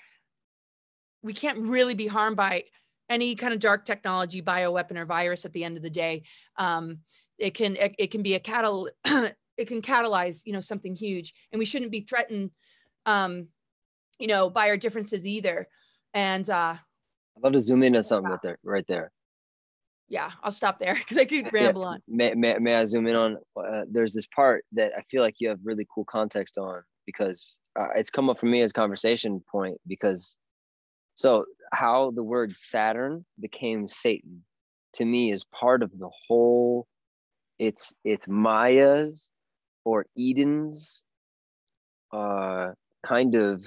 [1.23, 2.65] we can't really be harmed by
[3.09, 6.23] any kind of dark technology bioweapon or virus at the end of the day.
[6.57, 6.99] Um,
[7.37, 11.33] it can it, it can be a catal it can catalyze you know something huge.
[11.51, 12.51] And we shouldn't be threatened
[13.05, 13.47] um
[14.19, 15.67] you know by our differences either.
[16.13, 16.75] And uh
[17.37, 19.11] i'd love to zoom in on something right there right there.
[20.07, 21.87] Yeah i'll stop there because i could ramble yeah.
[21.87, 21.99] on.
[22.07, 25.35] May, may, may i zoom in on uh, there's this part that i feel like
[25.39, 29.43] you have really cool context on because uh, it's come up for me as conversation
[29.51, 30.37] point because
[31.15, 34.43] so how the word saturn became satan
[34.93, 36.87] to me is part of the whole
[37.59, 39.31] it's it's Maya's
[39.83, 41.03] or Eden's
[42.13, 42.71] uh,
[43.05, 43.65] kind of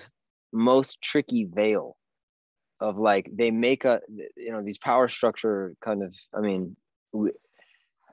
[0.53, 1.96] most tricky veil
[2.81, 6.77] of like they make a you know these power structure kind of I mean
[7.12, 7.31] we,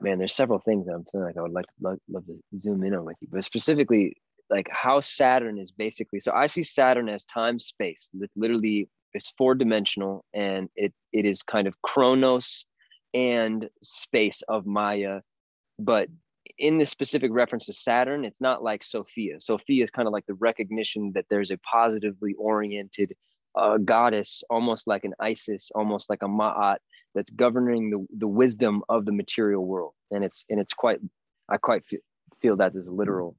[0.00, 2.82] man there's several things I'm feeling like I would like to love, love to zoom
[2.84, 4.16] in on with you but specifically
[4.50, 9.54] like how Saturn is basically so I see Saturn as time space literally it's four
[9.54, 12.66] dimensional and it it is kind of chronos
[13.14, 15.20] and space of Maya
[15.78, 16.08] but
[16.58, 19.40] in this specific reference to Saturn, it's not like Sophia.
[19.40, 23.14] Sophia is kind of like the recognition that there's a positively oriented
[23.56, 26.76] uh, goddess, almost like an Isis, almost like a Ma'at,
[27.14, 29.94] that's governing the, the wisdom of the material world.
[30.10, 30.98] And it's and it's quite,
[31.48, 32.00] I quite feel,
[32.40, 33.36] feel that is a literal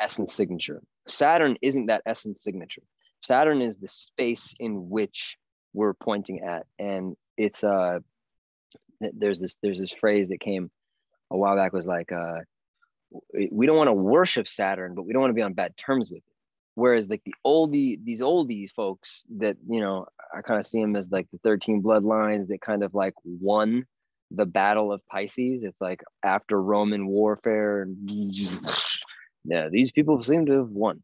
[0.00, 0.82] essence signature.
[1.06, 2.82] Saturn isn't that essence signature.
[3.22, 5.36] Saturn is the space in which
[5.74, 6.66] we're pointing at.
[6.78, 7.98] And it's uh
[9.00, 10.70] there's this there's this phrase that came
[11.30, 12.40] a while back was like uh
[13.50, 16.10] we don't want to worship Saturn, but we don't want to be on bad terms
[16.10, 16.24] with it.
[16.74, 20.96] Whereas like the oldie, these oldies folks that, you know, I kind of see them
[20.96, 23.84] as like the 13 bloodlines that kind of like won
[24.30, 25.64] the battle of Pisces.
[25.64, 27.88] It's like after Roman warfare,
[29.44, 31.02] yeah, these people seem to have won.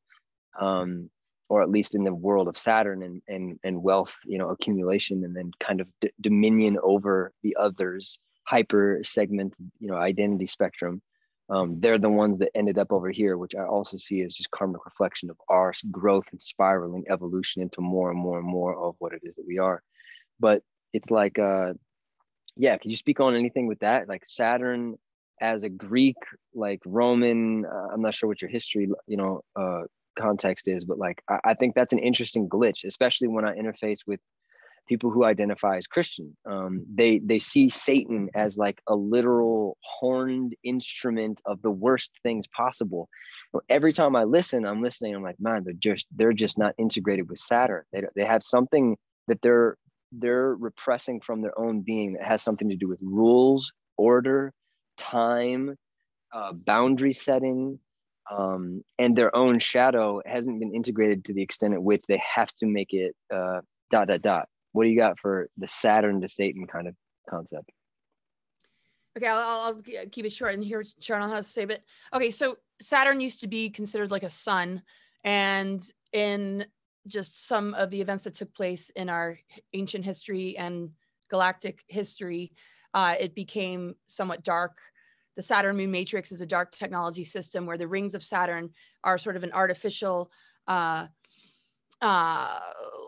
[0.58, 1.10] Um,
[1.48, 5.22] or at least in the world of Saturn and, and, and wealth, you know, accumulation
[5.24, 11.02] and then kind of d- dominion over the others, hyper segment, you know, identity spectrum.
[11.48, 14.50] Um, they're the ones that ended up over here, which I also see as just
[14.50, 18.96] karmic reflection of our growth and spiraling evolution into more and more and more of
[18.98, 19.82] what it is that we are.
[20.40, 21.74] But it's like, uh,
[22.56, 24.08] yeah, can you speak on anything with that?
[24.08, 24.96] Like Saturn
[25.40, 26.16] as a Greek,
[26.54, 29.82] like Roman, uh, I'm not sure what your history, you know, uh,
[30.18, 33.98] context is, but like I, I, think that's an interesting glitch, especially when I interface
[34.06, 34.20] with
[34.86, 36.36] people who identify as Christian.
[36.48, 42.46] Um, they they see Satan as like a literal horned instrument of the worst things
[42.48, 43.08] possible.
[43.68, 45.14] Every time I listen, I'm listening.
[45.14, 47.84] I'm like, man, they're just they're just not integrated with Saturn.
[47.92, 48.96] They they have something
[49.28, 49.76] that they're
[50.12, 54.52] they're repressing from their own being that has something to do with rules, order,
[54.96, 55.76] time,
[56.32, 57.78] uh, boundary setting,
[58.30, 62.50] um, and their own shadow hasn't been integrated to the extent at which they have
[62.56, 64.48] to make it uh, dot dot dot.
[64.76, 66.94] What do you got for the Saturn to Satan kind of
[67.30, 67.70] concept?
[69.16, 69.80] Okay, I'll, I'll
[70.12, 71.62] keep it short and hear Sharnael has to say.
[71.62, 71.82] it.
[72.12, 74.82] okay, so Saturn used to be considered like a sun,
[75.24, 76.66] and in
[77.06, 79.38] just some of the events that took place in our
[79.72, 80.90] ancient history and
[81.30, 82.52] galactic history,
[82.92, 84.78] uh, it became somewhat dark
[85.36, 88.70] the Saturn moon matrix is a dark technology system where the rings of Saturn
[89.04, 90.30] are sort of an artificial,
[90.66, 91.06] uh,
[92.00, 92.58] uh,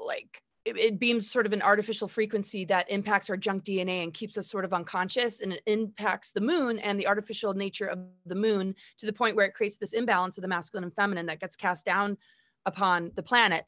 [0.04, 4.12] like it, it, beams sort of an artificial frequency that impacts our junk DNA and
[4.12, 5.40] keeps us sort of unconscious.
[5.40, 9.36] And it impacts the moon and the artificial nature of the moon to the point
[9.36, 12.18] where it creates this imbalance of the masculine and feminine that gets cast down
[12.66, 13.64] upon the planet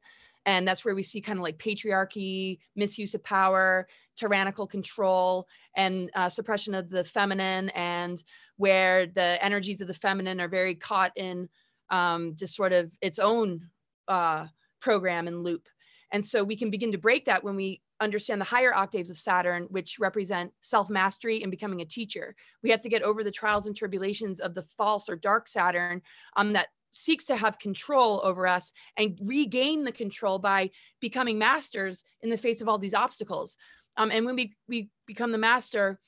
[0.47, 6.11] and that's where we see kind of like patriarchy misuse of power tyrannical control and
[6.15, 8.23] uh, suppression of the feminine and
[8.57, 11.49] where the energies of the feminine are very caught in
[11.91, 13.69] um, just sort of its own
[14.09, 14.47] uh,
[14.81, 15.69] program and loop
[16.13, 19.17] and so we can begin to break that when we understand the higher octaves of
[19.17, 22.35] Saturn, which represent self mastery and becoming a teacher.
[22.63, 26.03] We have to get over the trials and tribulations of the false or dark Saturn
[26.37, 30.71] um, that seeks to have control over us and regain the control by
[31.01, 33.57] becoming masters in the face of all these obstacles.
[33.97, 36.01] Um, and when we, we become the master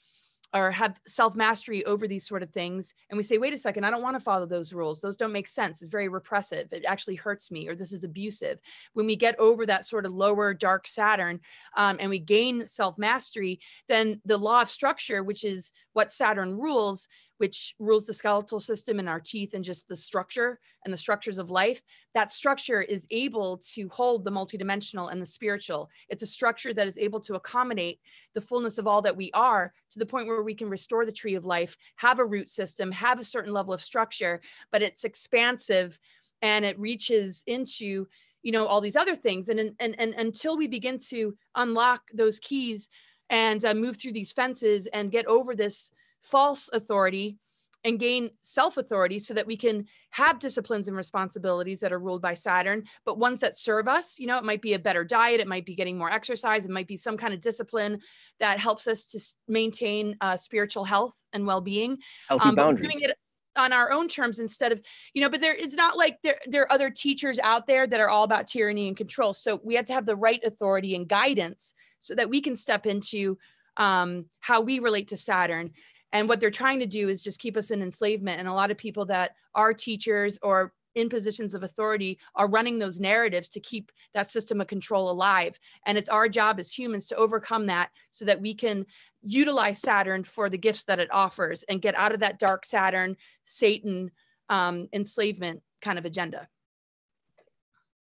[0.55, 3.85] or have self mastery over these sort of things, and we say, wait a second,
[3.85, 5.01] I don't want to follow those rules.
[5.01, 5.81] Those don't make sense.
[5.81, 6.69] It's very repressive.
[6.73, 8.61] It actually hurts me, or this is abusive.
[8.93, 11.41] When we get over that sort of lower dark Saturn
[11.77, 16.59] um, and we gain self mastery, then the law of structure, which is what Saturn
[16.59, 20.99] rules, which rules the skeletal system and our teeth and just the structure and the
[20.99, 21.83] structures of life,
[22.15, 25.89] that structure is able to hold the multidimensional and the spiritual.
[26.09, 28.01] It's a structure that is able to accommodate
[28.35, 31.13] the fullness of all that we are to the point where we can restore the
[31.13, 34.41] tree of life, have a root system, have a certain level of structure,
[34.71, 35.99] but it's expansive
[36.43, 38.07] and it reaches into
[38.43, 42.39] you know all these other things and and, and until we begin to unlock those
[42.41, 42.89] keys
[43.31, 45.93] and uh, move through these fences and get over this
[46.23, 47.39] false authority
[47.85, 52.23] and gain self authority so that we can have disciplines and responsibilities that are ruled
[52.23, 54.19] by Saturn, but ones that serve us.
[54.19, 56.71] You know, it might be a better diet, it might be getting more exercise, it
[56.71, 58.01] might be some kind of discipline
[58.41, 61.99] that helps us to maintain uh, spiritual health and well being.
[62.29, 62.91] Healthy um, boundaries.
[62.91, 63.17] Doing it
[63.55, 64.81] on our own terms instead of,
[65.13, 68.01] you know, but there is not like there, there are other teachers out there that
[68.01, 69.35] are all about tyranny and control.
[69.35, 72.87] So we have to have the right authority and guidance so that we can step
[72.87, 73.37] into
[73.77, 75.73] um, how we relate to Saturn
[76.13, 78.39] and what they're trying to do is just keep us in enslavement.
[78.39, 82.79] And a lot of people that are teachers or in positions of authority are running
[82.79, 85.59] those narratives to keep that system of control alive.
[85.87, 88.85] And it's our job as humans to overcome that so that we can
[89.23, 93.17] utilize Saturn for the gifts that it offers and get out of that dark Saturn,
[93.45, 94.11] Satan
[94.49, 96.49] um, enslavement kind of agenda.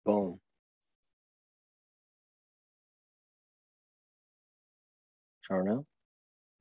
[0.05, 0.41] Boom.
[5.49, 5.85] Sharnael?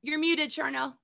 [0.02, 0.94] You're muted, Sharnael.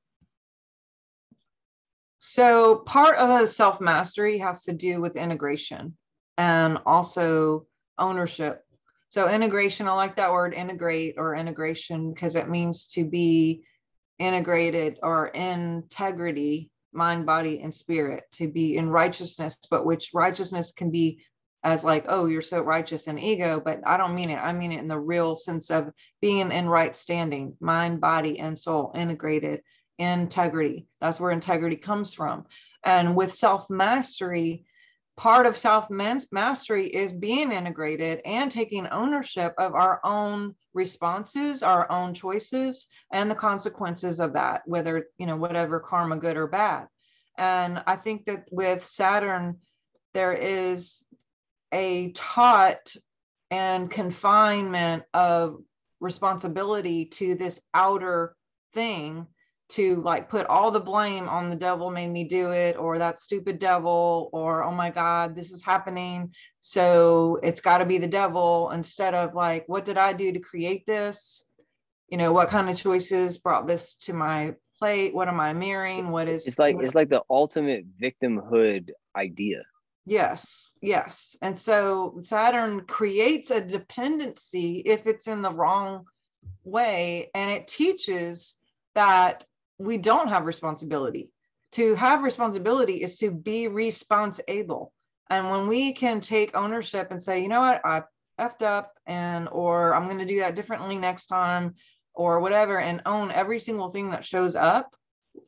[2.18, 5.96] So part of self mastery has to do with integration
[6.36, 7.66] and also
[7.98, 8.64] ownership.
[9.08, 13.62] So integration, I like that word integrate or integration because it means to be
[14.18, 20.90] integrated or integrity, mind, body, and spirit, to be in righteousness, but which righteousness can
[20.90, 21.24] be
[21.64, 24.36] as like, oh, you're so righteous and ego, but I don't mean it.
[24.36, 25.90] I mean it in the real sense of
[26.20, 29.62] being in right standing, mind, body, and soul integrated
[29.98, 30.86] integrity.
[31.00, 32.46] That's where integrity comes from.
[32.84, 34.64] And with self mastery,
[35.16, 41.90] part of self mastery is being integrated and taking ownership of our own responses, our
[41.90, 46.86] own choices, and the consequences of that, whether, you know, whatever karma, good or bad.
[47.36, 49.58] And I think that with Saturn,
[50.14, 51.04] there is
[51.72, 52.94] a taught
[53.50, 55.58] and confinement of
[56.00, 58.36] responsibility to this outer
[58.72, 59.26] thing
[59.68, 63.18] to like put all the blame on the devil made me do it or that
[63.18, 66.32] stupid devil or oh my god this is happening.
[66.60, 70.40] So it's got to be the devil instead of like what did i do to
[70.40, 71.44] create this?
[72.08, 75.14] You know what kind of choices brought this to my plate?
[75.14, 76.08] What am i mirroring?
[76.08, 79.64] What is it's like it's like the ultimate victimhood idea.
[80.06, 81.36] Yes yes.
[81.42, 86.06] And so saturn creates a dependency if it's in the wrong
[86.64, 88.54] way and it teaches
[88.94, 89.44] that
[89.78, 91.30] we don't have responsibility.
[91.72, 94.92] To have responsibility is to be responsible.
[95.30, 98.02] And when we can take ownership and say, you know what, I
[98.40, 101.74] effed up and or I'm going to do that differently next time
[102.14, 104.94] or whatever and own every single thing that shows up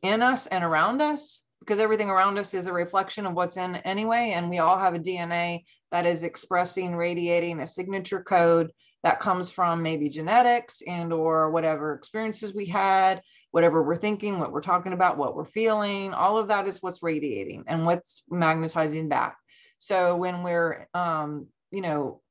[0.03, 3.75] in us and around us because everything around us is a reflection of what's in
[3.77, 8.71] anyway and we all have a DNA that is expressing radiating a signature code
[9.03, 13.21] that comes from maybe genetics and or whatever experiences we had
[13.51, 17.03] whatever we're thinking, what we're talking about, what we're feeling, all of that is what's
[17.03, 19.37] radiating and what's magnetizing back.
[19.77, 22.21] So when we're, um, you know,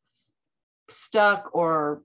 [0.89, 2.03] stuck or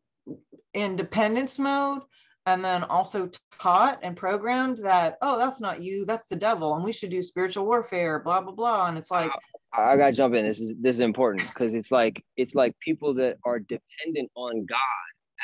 [0.73, 2.01] in dependence mode,
[2.47, 6.83] and then also taught and programmed that, oh, that's not you, that's the devil, and
[6.83, 8.87] we should do spiritual warfare, blah blah blah.
[8.87, 9.31] And it's like,
[9.73, 10.45] I gotta jump in.
[10.45, 14.65] This is this is important because it's like it's like people that are dependent on
[14.65, 14.77] God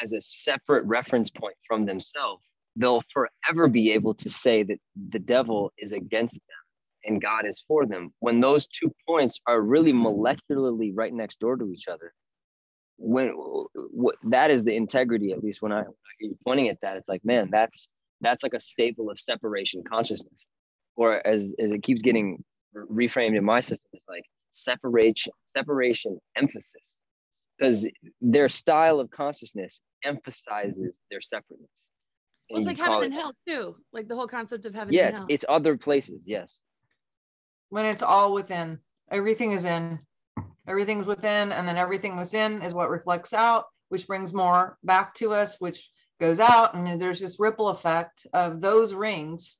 [0.04, 2.44] as a separate reference point from themselves
[2.76, 4.78] they'll forever be able to say that
[5.10, 6.42] the devil is against them
[7.04, 8.14] and God is for them.
[8.20, 12.14] When those two points are really molecularly right next door to each other,
[12.98, 13.30] when
[13.92, 16.80] what, that is the integrity, at least when I, when I hear you pointing at
[16.82, 17.88] that, it's like, man, that's
[18.22, 20.46] that's like a staple of separation consciousness.
[20.96, 22.44] Or as, as it keeps getting
[22.76, 26.94] reframed in my system, it's like separation, separation emphasis.
[27.58, 27.88] Because
[28.22, 31.70] their style of consciousness emphasizes their separateness.
[32.52, 34.94] Well, it's like heaven and hell too, like the whole concept of heaven.
[34.94, 35.28] Yeah, and hell.
[35.30, 36.24] it's other places.
[36.26, 36.62] Yes.
[37.70, 38.80] When it's all within,
[39.10, 40.00] everything is in,
[40.68, 45.34] everything's within, and then everything within is what reflects out, which brings more back to
[45.34, 45.90] us, which
[46.20, 49.58] goes out, and there's this ripple effect of those rings.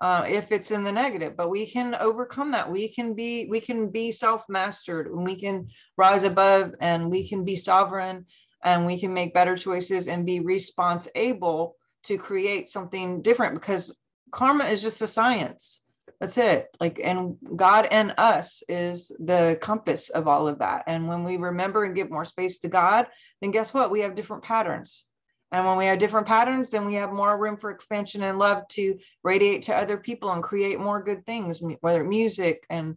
[0.00, 2.68] Uh, if it's in the negative, but we can overcome that.
[2.68, 7.44] We can be we can be self-mastered, and we can rise above, and we can
[7.44, 8.26] be sovereign,
[8.64, 13.96] and we can make better choices and be responsible to create something different because
[14.30, 15.80] karma is just a science.
[16.20, 16.68] That's it.
[16.80, 20.84] Like and god and us is the compass of all of that.
[20.86, 23.06] And when we remember and give more space to god
[23.40, 23.90] then guess what?
[23.90, 25.04] We have different patterns.
[25.50, 28.66] And when we have different patterns then we have more room for expansion and love
[28.68, 32.96] to radiate to other people and create more good things whether music and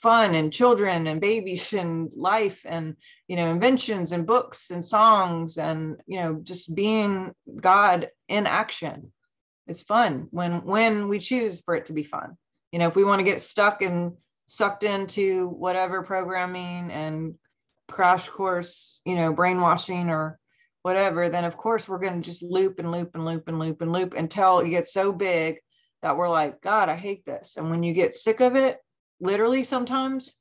[0.00, 2.96] fun and children and babies and life and
[3.26, 9.12] you know inventions and books and songs and you know just being god in action.
[9.66, 12.36] It's fun when when we choose for it to be fun.
[12.72, 14.12] You know if we want to get stuck and
[14.46, 17.34] sucked into whatever programming and
[17.90, 20.38] crash course you know brainwashing or
[20.82, 23.80] whatever then of course we're going to just loop and loop and loop and loop
[23.80, 25.58] and loop until you get so big
[26.02, 27.56] that we're like god i hate this.
[27.56, 28.78] And when you get sick of it
[29.20, 30.34] literally sometimes,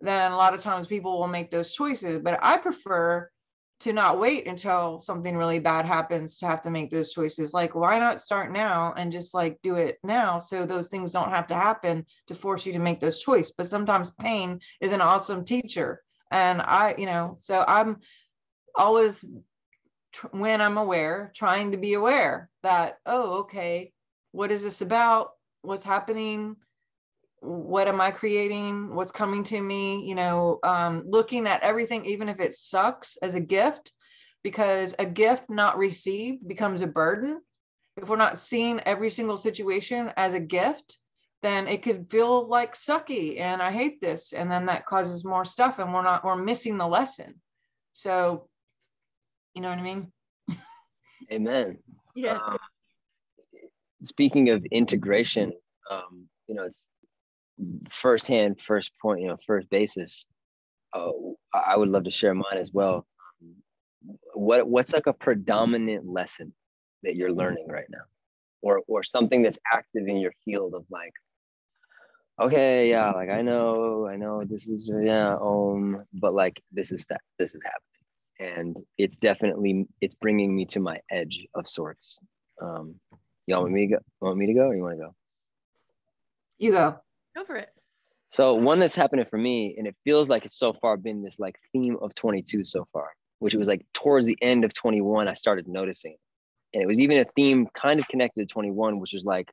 [0.00, 2.18] then a lot of times people will make those choices.
[2.18, 3.30] But I prefer
[3.80, 7.52] to not wait until something really bad happens to have to make those choices.
[7.52, 11.30] Like, why not start now and just like do it now so those things don't
[11.30, 13.52] have to happen to force you to make those choices.
[13.56, 16.00] But sometimes pain is an awesome teacher.
[16.30, 17.98] And I, you know, so I'm
[18.76, 19.24] always
[20.30, 23.92] when I'm aware, trying to be aware that, oh, okay,
[24.30, 25.30] what is this about?
[25.62, 26.56] What's happening?
[27.42, 28.94] What am i creating?
[28.94, 30.06] What's coming to me?
[30.06, 33.92] You know um, looking at everything even if it sucks as a gift
[34.44, 37.40] because a gift not received becomes a burden.
[37.96, 40.98] If we're not seeing every single situation as a gift
[41.42, 45.44] then it could feel like sucky and i hate this and then that causes more
[45.44, 47.34] stuff and we're not we're missing the lesson.
[47.92, 48.48] So
[49.54, 50.12] you know what i mean?
[51.30, 51.78] Amen.
[52.14, 52.38] Yeah.
[52.38, 52.58] Um,
[54.04, 55.52] speaking of integration
[55.90, 56.86] um, you know it's
[57.90, 60.26] firsthand, first point, you know, first basis.
[60.94, 63.06] oh, I would love to share mine as well.
[64.34, 66.52] What what's like a predominant lesson
[67.02, 68.04] that you're learning right now,
[68.62, 71.12] or or something that's active in your field of like,
[72.40, 77.06] okay, yeah, like I know, I know this is yeah, um, but like this is
[77.06, 82.18] that this is happening, and it's definitely it's bringing me to my edge of sorts.
[82.60, 82.96] Um,
[83.46, 83.98] y'all want me to go?
[84.20, 85.14] Want me to go, or you want to go?
[86.58, 86.96] You go.
[87.36, 87.68] Go for it.
[88.30, 91.38] So one that's happening for me, and it feels like it's so far been this
[91.38, 93.08] like theme of 22 so far,
[93.40, 96.16] which it was like towards the end of 21, I started noticing.
[96.72, 99.52] And it was even a theme kind of connected to 21, which was like,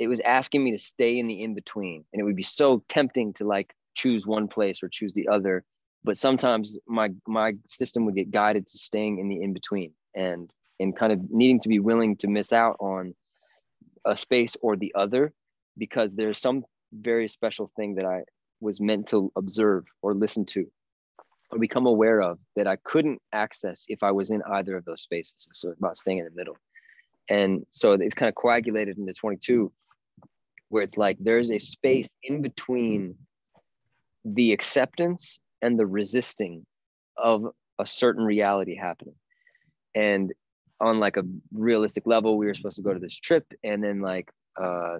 [0.00, 2.04] it was asking me to stay in the in-between.
[2.12, 5.64] And it would be so tempting to like choose one place or choose the other.
[6.02, 10.96] But sometimes my my system would get guided to staying in the in-between and and
[10.96, 13.14] kind of needing to be willing to miss out on
[14.04, 15.32] a space or the other
[15.78, 18.22] because there's some very special thing that I
[18.60, 20.66] was meant to observe or listen to
[21.50, 25.02] or become aware of that I couldn't access if I was in either of those
[25.02, 25.48] spaces.
[25.52, 26.56] So it's about staying in the middle.
[27.28, 29.70] And so it's kind of coagulated into 22,
[30.68, 33.16] where it's like there's a space in between
[34.24, 36.64] the acceptance and the resisting
[37.16, 37.46] of
[37.78, 39.14] a certain reality happening.
[39.94, 40.32] And
[40.80, 44.00] on like a realistic level, we were supposed to go to this trip, and then
[44.00, 44.30] like
[44.60, 44.98] uh,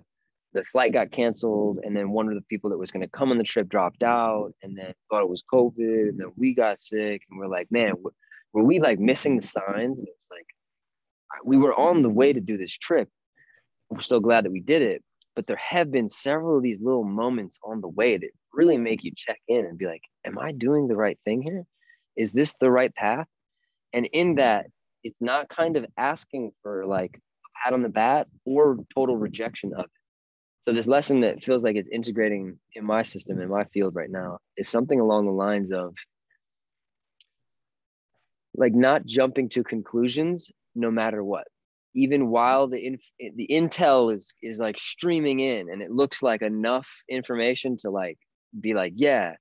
[0.55, 3.31] the flight got canceled and then one of the people that was going to come
[3.31, 6.79] on the trip dropped out and then thought it was covid and then we got
[6.79, 7.95] sick and we're like man
[8.53, 9.99] were we like missing the signs?
[9.99, 10.47] And was like
[11.45, 13.09] we were on the way to do this trip.
[13.89, 15.03] We're so glad that we did it.
[15.35, 19.03] But there have been several of these little moments on the way that really make
[19.03, 21.65] you check in and be like am i doing the right thing here?
[22.17, 23.27] Is this the right path?
[23.93, 24.67] And in that
[25.03, 29.73] it's not kind of asking for like a pat on the back or total rejection
[29.75, 30.02] of it
[30.63, 34.11] so this lesson that feels like it's integrating in my system in my field right
[34.11, 35.95] now is something along the lines of
[38.55, 41.47] like not jumping to conclusions no matter what.
[41.95, 46.43] Even while the inf- the intel is is like streaming in and it looks like
[46.43, 48.19] enough information to like
[48.59, 49.35] be like yeah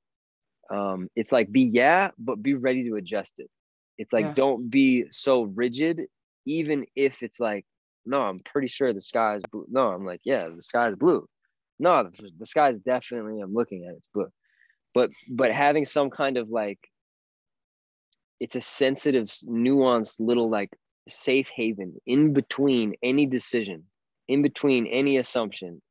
[0.73, 3.49] um it's like be yeah but be ready to adjust it.
[3.97, 6.01] It's like don't be so rigid
[6.45, 7.65] even if it's like
[8.05, 9.65] no, I'm pretty sure the sky is blue.
[9.69, 11.27] No, I'm like, yeah, the sky is blue.
[11.79, 14.29] No, the, the sky is definitely, I'm looking at it, it's blue.
[14.93, 16.79] But, but having some kind of like,
[18.39, 20.69] it's a sensitive, nuanced little like
[21.07, 23.83] safe haven in between any decision,
[24.27, 25.81] in between any assumption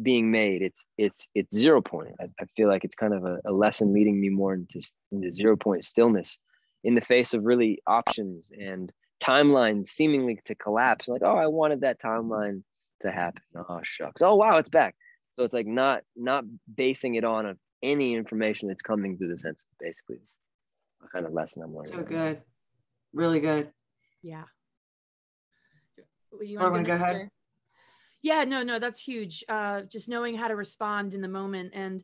[0.00, 0.62] being made.
[0.62, 2.14] It's, it's, it's zero point.
[2.20, 5.32] I, I feel like it's kind of a, a lesson leading me more into, into
[5.32, 6.38] zero point stillness
[6.84, 8.92] in the face of really options and
[9.22, 11.08] timeline seemingly to collapse.
[11.08, 12.62] Like, oh, I wanted that timeline
[13.00, 13.42] to happen.
[13.56, 14.22] Oh shucks.
[14.22, 14.94] Oh wow, it's back.
[15.32, 19.38] So it's like not not basing it on of any information that's coming through the
[19.38, 20.18] senses, basically.
[21.04, 21.92] A kind of lesson I'm learning.
[21.92, 22.42] So good.
[23.12, 23.70] Really good.
[24.22, 24.44] Yeah.
[26.40, 27.30] You want to go ahead?
[28.22, 29.44] Yeah, no, no, that's huge.
[29.48, 31.72] Uh, just knowing how to respond in the moment.
[31.74, 32.02] And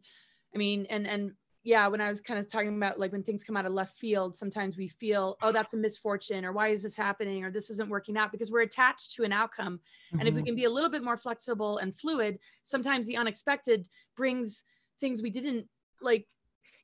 [0.54, 1.32] I mean, and and
[1.64, 3.96] yeah, when I was kind of talking about like when things come out of left
[3.96, 7.70] field, sometimes we feel, oh, that's a misfortune, or why is this happening, or this
[7.70, 9.78] isn't working out because we're attached to an outcome.
[9.78, 10.18] Mm-hmm.
[10.18, 10.46] And if we mm-hmm.
[10.46, 14.64] can be a little bit more flexible and fluid, sometimes the unexpected brings
[15.00, 15.68] things we didn't
[16.00, 16.26] like,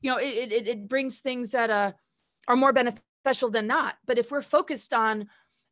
[0.00, 1.92] you know, it, it, it brings things that uh,
[2.46, 3.96] are more beneficial than not.
[4.06, 5.28] But if we're focused on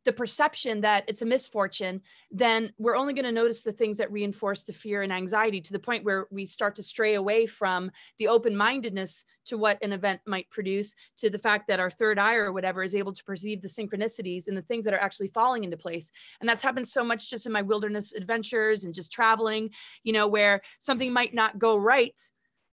[0.07, 2.01] the perception that it's a misfortune,
[2.31, 5.73] then we're only going to notice the things that reinforce the fear and anxiety to
[5.73, 9.91] the point where we start to stray away from the open mindedness to what an
[9.91, 13.23] event might produce, to the fact that our third eye or whatever is able to
[13.25, 16.09] perceive the synchronicities and the things that are actually falling into place.
[16.39, 19.71] And that's happened so much just in my wilderness adventures and just traveling,
[20.05, 22.15] you know, where something might not go right.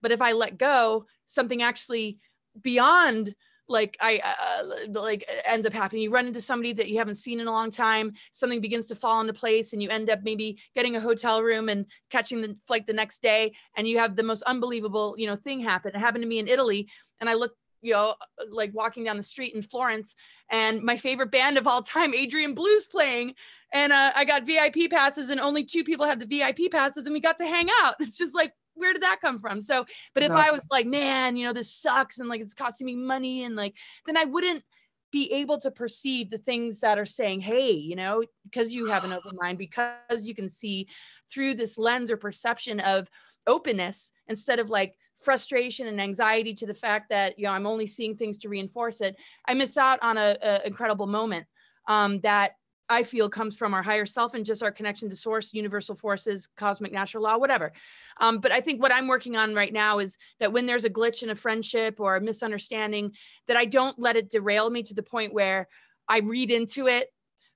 [0.03, 2.21] But if I let go, something actually
[2.63, 3.35] beyond
[3.69, 6.03] like I uh, like ends up happening.
[6.03, 8.13] You run into somebody that you haven't seen in a long time.
[8.33, 11.69] Something begins to fall into place, and you end up maybe getting a hotel room
[11.69, 13.55] and catching the flight the next day.
[13.77, 15.95] And you have the most unbelievable, you know, thing happen.
[15.95, 16.89] It happened to me in Italy,
[17.21, 18.15] and I looked you know,
[18.51, 20.15] like walking down the street in Florence,
[20.51, 23.35] and my favorite band of all time, Adrian Blues, playing,
[23.73, 27.13] and uh, I got VIP passes, and only two people had the VIP passes, and
[27.13, 27.95] we got to hang out.
[28.01, 29.61] It's just like where did that come from?
[29.61, 32.87] So, but if I was like, man, you know, this sucks and like it's costing
[32.87, 34.65] me money and like, then I wouldn't
[35.13, 39.05] be able to perceive the things that are saying, hey, you know, because you have
[39.05, 40.89] an open mind, because you can see
[41.31, 43.09] through this lens or perception of
[43.47, 47.87] openness instead of like frustration and anxiety to the fact that, you know, I'm only
[47.87, 49.17] seeing things to reinforce it.
[49.47, 51.47] I miss out on a, a incredible moment
[51.87, 52.57] um, that
[52.89, 56.49] I feel comes from our higher self and just our connection to source, universal forces,
[56.57, 57.73] cosmic natural law, whatever.
[58.21, 60.91] Um, but I think what I'm working on right now is that when there's a
[60.91, 63.13] glitch in a friendship or a misunderstanding,
[63.49, 65.69] that I don't let it derail me to the point where
[66.09, 67.09] I read into it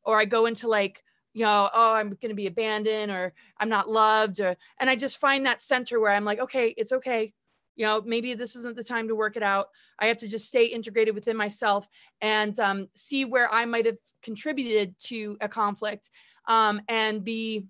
[0.02, 1.02] or I go into like,
[1.34, 4.96] you know, oh, I'm going to be abandoned or I'm not loved or, and I
[4.96, 7.34] just find that center where I'm like, okay, it's okay
[7.78, 9.68] you know maybe this isn't the time to work it out.
[9.98, 11.88] I have to just stay integrated within myself
[12.20, 16.10] and um, see where i might have contributed to a conflict
[16.46, 17.66] um, and be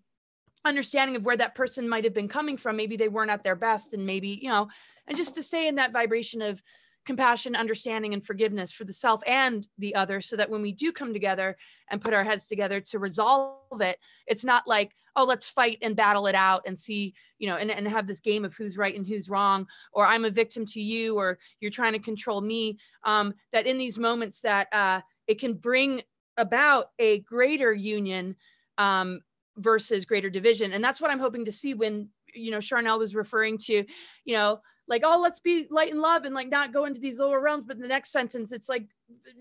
[0.65, 2.77] understanding of where that person might have been coming from.
[2.77, 4.69] Maybe they weren't at their best and maybe you know
[5.07, 6.63] and just to stay in that vibration of
[7.09, 10.93] compassion, understanding, and forgiveness for the self and the other, so that when we do
[10.93, 11.57] come together
[11.91, 15.97] and put our heads together to resolve it, it's not like, oh, let's fight and
[15.97, 18.95] battle it out and see, you know, and, and have this game of who's right
[18.95, 22.77] and who's wrong, or I'm a victim to you, or you're trying to control me.
[23.05, 26.03] Um, that in these moments that uh, it can bring
[26.37, 28.37] about a greater union
[28.77, 29.21] um,
[29.57, 30.73] versus greater division.
[30.73, 33.85] And that's what I'm hoping to see when, you know, Sharnael was referring to,
[34.25, 37.19] you know, like oh let's be light and love and like not go into these
[37.19, 37.65] lower realms.
[37.67, 38.87] But in the next sentence it's like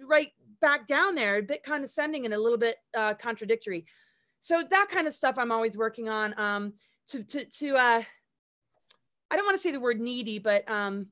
[0.05, 3.85] right back down there a bit condescending and a little bit uh, contradictory.
[4.41, 6.73] So that kind of stuff i'm always working on um
[7.07, 8.01] to to to uh
[9.31, 11.07] i don't want to say the word needy but um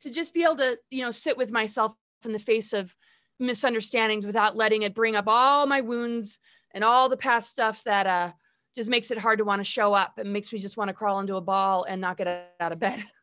[0.00, 1.94] to just be able to you know sit with myself
[2.24, 2.94] in the face of
[3.38, 6.38] misunderstandings without letting it bring up all my wounds
[6.72, 8.32] and all the past stuff that uh
[8.74, 10.94] just makes it hard to want to show up and makes me just want to
[10.94, 13.04] crawl into a ball and not get out of bed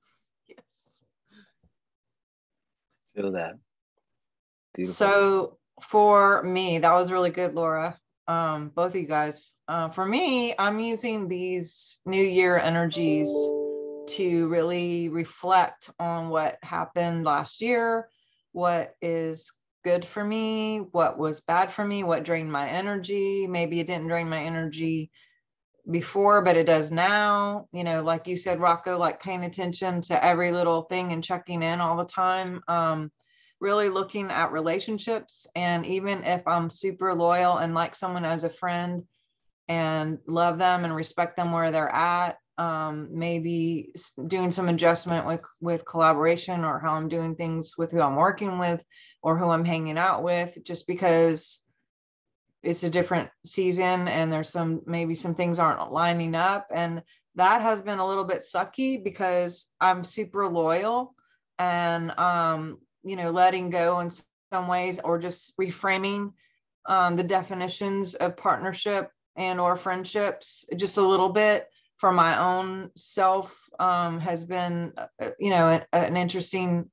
[3.19, 3.55] Feel that.
[4.75, 4.95] Beautiful.
[4.95, 7.99] So for me, that was really good, Laura.
[8.29, 9.55] Um, both of you guys.
[9.67, 13.27] Uh, for me, I'm using these New Year energies
[14.09, 18.07] to really reflect on what happened last year,
[18.53, 19.51] what is
[19.83, 23.47] good for me, what was bad for me, what drained my energy.
[23.47, 25.11] Maybe it didn't drain my energy
[25.91, 27.67] before, but it does now.
[27.71, 31.63] You know, like you said, Rocco, like paying attention to every little thing and checking
[31.63, 32.61] in all the time.
[32.67, 33.11] Um,
[33.59, 35.47] really looking at relationships.
[35.55, 39.03] And even if I'm super loyal and like someone as a friend
[39.67, 43.93] and love them and respect them where they're at, um, maybe
[44.27, 48.59] doing some adjustment with with collaboration or how I'm doing things with who I'm working
[48.59, 48.83] with
[49.21, 51.61] or who I'm hanging out with, just because
[52.63, 56.67] it's a different season and there's some maybe some things aren't lining up.
[56.71, 57.01] And
[57.35, 61.15] that has been a little bit sucky because i'm super loyal
[61.57, 64.09] and um you know letting go in
[64.51, 66.33] some ways or just reframing
[66.85, 72.89] um, the definitions of partnership and or friendships just a little bit for my own
[72.95, 76.89] self um, has been uh, you know an, an interesting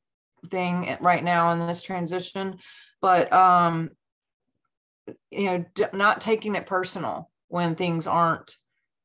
[0.51, 2.59] thing right now in this transition.
[3.01, 3.91] But um,
[5.31, 8.55] you know not taking it personal when things aren't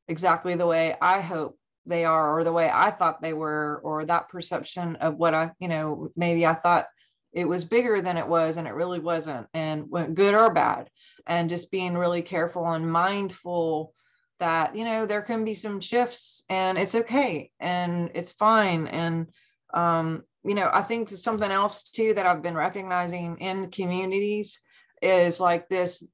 [0.08, 4.04] exactly the way i hope they are or the way i thought they were or
[4.04, 6.86] that perception of what i you know maybe i thought
[7.32, 10.88] it was bigger than it was and it really wasn't and went good or bad.
[11.26, 13.94] And just being really careful and mindful
[14.38, 18.86] that you know there can be some shifts and it's okay and it's fine.
[18.86, 19.28] And
[19.72, 24.60] um, you know i think something else too that i've been recognizing in communities
[25.02, 26.04] is like this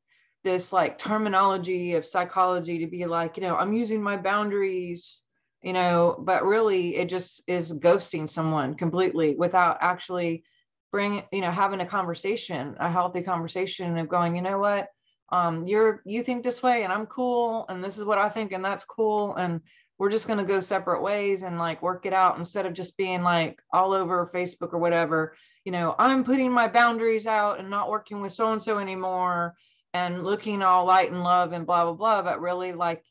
[0.45, 5.23] this like terminology of psychology to be like you know i'm using my boundaries
[5.63, 10.45] you know but really it just is ghosting someone completely without actually
[10.91, 14.89] bring you know having a conversation a healthy conversation of going you know what?
[15.31, 18.53] Um you're you think this way and i'm cool and this is what i think
[18.53, 19.61] and that's cool and
[19.99, 22.97] we're just going to go separate ways and like work it out instead of just
[22.97, 25.35] being like all over facebook or whatever
[25.69, 29.55] you know i'm putting my boundaries out and not working with so and so anymore
[29.93, 33.05] and looking all light and love and blah blah blah but really like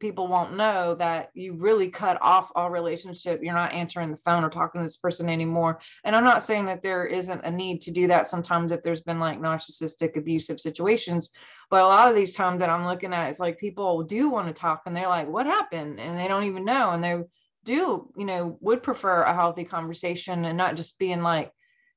[0.00, 3.40] people won't know that you really cut off all relationship.
[3.42, 5.80] You're not answering the phone or talking to this person anymore.
[6.04, 9.00] And I'm not saying that there isn't a need to do that sometimes if there's
[9.00, 11.30] been like narcissistic abusive situations.
[11.70, 14.48] But a lot of these times that I'm looking at, it's like people do want
[14.48, 16.00] to talk and they're like, what happened?
[16.00, 16.90] And they don't even know.
[16.90, 17.22] And they
[17.64, 21.50] do, you know, would prefer a healthy conversation and not just being like,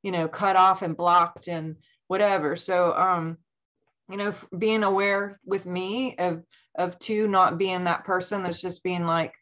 [0.07, 1.75] you know, cut off and blocked and
[2.07, 2.55] whatever.
[2.55, 3.37] So, um,
[4.09, 6.43] you know, being aware with me of
[6.77, 9.33] of two not being that person that's just being like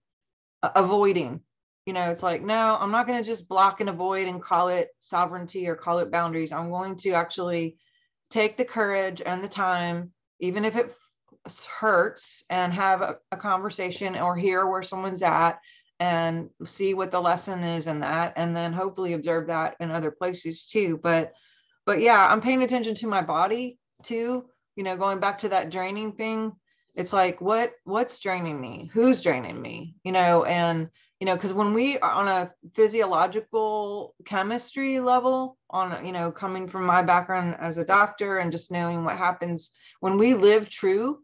[0.63, 1.41] avoiding
[1.85, 4.69] you know it's like no i'm not going to just block and avoid and call
[4.69, 7.77] it sovereignty or call it boundaries i'm going to actually
[8.31, 10.95] take the courage and the time even if it
[11.79, 15.59] hurts and have a, a conversation or hear where someone's at
[15.99, 20.11] and see what the lesson is in that and then hopefully observe that in other
[20.11, 21.31] places too but
[21.85, 25.71] but yeah i'm paying attention to my body too you know, going back to that
[25.71, 26.53] draining thing,
[26.95, 28.89] it's like what what's draining me?
[28.93, 29.95] Who's draining me?
[30.03, 30.89] You know, and
[31.19, 36.67] you know, because when we are on a physiological chemistry level, on you know, coming
[36.67, 41.19] from my background as a doctor and just knowing what happens when we live true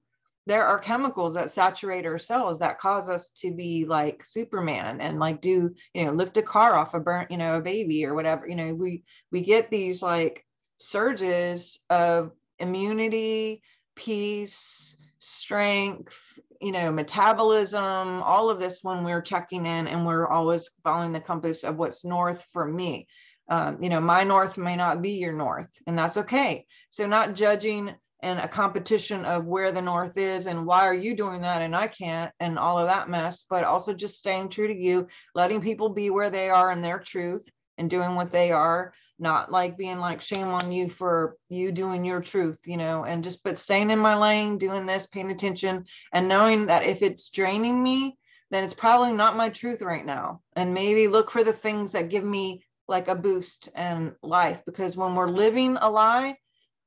[0.47, 5.19] there are chemicals that saturate our cells that cause us to be like superman and
[5.19, 8.15] like do you know lift a car off a burnt you know a baby or
[8.15, 10.45] whatever you know we we get these like
[10.79, 13.61] surges of immunity
[13.95, 20.71] peace strength you know metabolism all of this when we're checking in and we're always
[20.83, 23.07] following the compass of what's north for me.
[23.47, 26.65] Um, you know my north may not be your north and that's okay.
[26.89, 31.15] So not judging and a competition of where the north is and why are you
[31.15, 34.67] doing that and I can't and all of that mess, but also just staying true
[34.67, 38.51] to you, letting people be where they are in their truth and doing what they
[38.51, 43.05] are, not like being like shame on you for you doing your truth, you know,
[43.05, 47.01] and just but staying in my lane, doing this, paying attention and knowing that if
[47.01, 48.17] it's draining me,
[48.51, 50.41] then it's probably not my truth right now.
[50.55, 54.97] And maybe look for the things that give me like a boost and life because
[54.97, 56.37] when we're living a lie,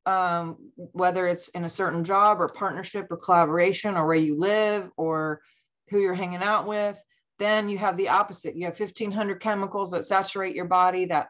[0.06, 4.90] um, whether it's in a certain job or partnership or collaboration or where you live
[4.96, 5.40] or
[5.88, 7.02] who you're hanging out with,
[7.38, 8.56] then you have the opposite.
[8.56, 11.28] You have 1500 chemicals that saturate your body that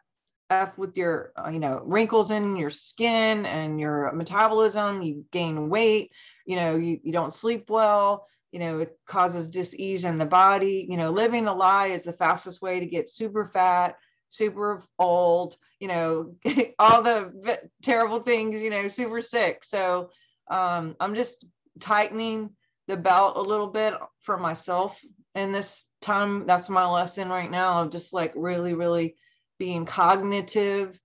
[0.50, 5.68] F with your, uh, you know, wrinkles in your skin and your metabolism, you gain
[5.68, 6.12] weight,
[6.44, 10.86] you know, you, you don't sleep well, you know, it causes disease in the body.
[10.88, 13.96] You know, living a lie is the fastest way to get super fat,
[14.28, 16.34] super old, you know,
[16.78, 19.62] all the terrible things, you know, super sick.
[19.64, 20.08] So
[20.50, 21.44] um, I'm just
[21.78, 22.48] tightening
[22.88, 24.98] the belt a little bit for myself
[25.34, 26.46] in this time.
[26.46, 29.16] That's my lesson right now of just like really, really
[29.58, 30.98] being cognitive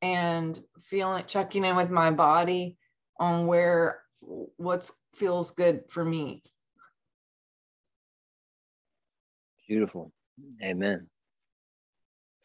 [0.00, 2.78] and feeling checking in with my body
[3.20, 6.42] on where what feels good for me.
[9.68, 10.10] Beautiful.
[10.62, 11.08] Amen.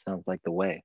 [0.06, 0.84] Sounds like the way.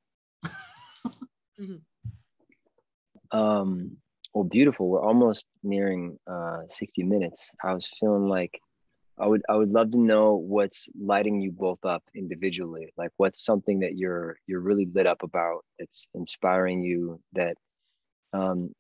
[1.61, 3.38] Mm-hmm.
[3.38, 3.96] Um,
[4.34, 4.88] well, beautiful.
[4.88, 7.50] We're almost nearing uh, 60 minutes.
[7.62, 8.59] I was feeling like
[9.18, 12.92] I would I would love to know what's lighting you both up individually.
[12.96, 17.57] Like what's something that you're you're really lit up about that's inspiring you that
[18.32, 18.72] um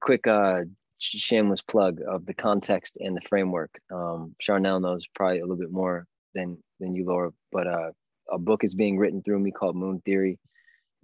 [0.00, 0.62] quick uh
[0.98, 3.70] shameless plug of the context and the framework.
[3.92, 6.04] Um Sharnael knows probably a little bit more
[6.34, 7.90] than than you Laura, but uh
[8.30, 10.38] a book is being written through me called Moon Theory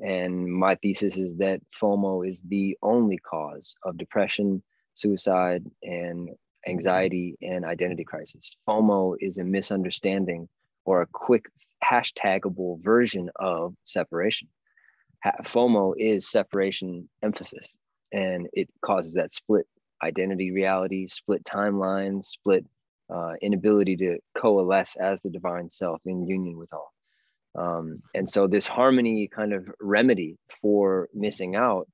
[0.00, 4.62] and my thesis is that FOMO is the only cause of depression,
[4.94, 6.30] suicide, and
[6.66, 8.56] anxiety and identity crisis.
[8.68, 10.48] FOMO is a misunderstanding
[10.84, 11.44] or a quick
[11.84, 14.48] hashtagable version of separation.
[15.44, 17.72] FOMO is separation emphasis,
[18.12, 19.66] and it causes that split
[20.02, 22.64] identity reality, split timelines, split
[23.12, 26.92] uh, inability to coalesce as the divine self in union with all.
[27.56, 31.88] Um, and so this harmony kind of remedy for missing out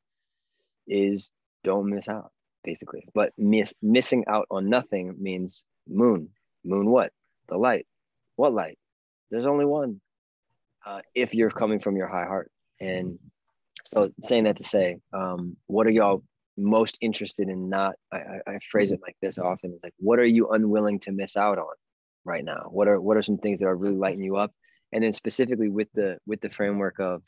[0.88, 1.30] is
[1.62, 2.32] don't miss out,
[2.64, 3.06] basically.
[3.14, 6.30] But miss missing out on nothing means moon.
[6.64, 7.12] Moon what?
[7.48, 7.86] The light.
[8.36, 8.78] What light?
[9.30, 10.00] There's only one.
[10.84, 12.50] Uh, if you're coming from your high heart.
[12.80, 13.20] And
[13.84, 16.24] so saying that to say, um, what are y'all
[16.56, 20.18] most interested in not I, I, I phrase it like this often it's like what
[20.18, 21.74] are you unwilling to miss out on
[22.24, 24.52] right now what are what are some things that are really lighting you up
[24.92, 27.22] and then specifically with the with the framework of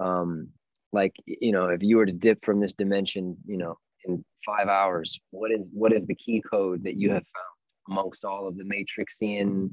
[0.00, 0.48] um
[0.92, 4.68] like you know if you were to dip from this dimension you know in five
[4.68, 8.56] hours what is what is the key code that you have found amongst all of
[8.56, 9.70] the matrixian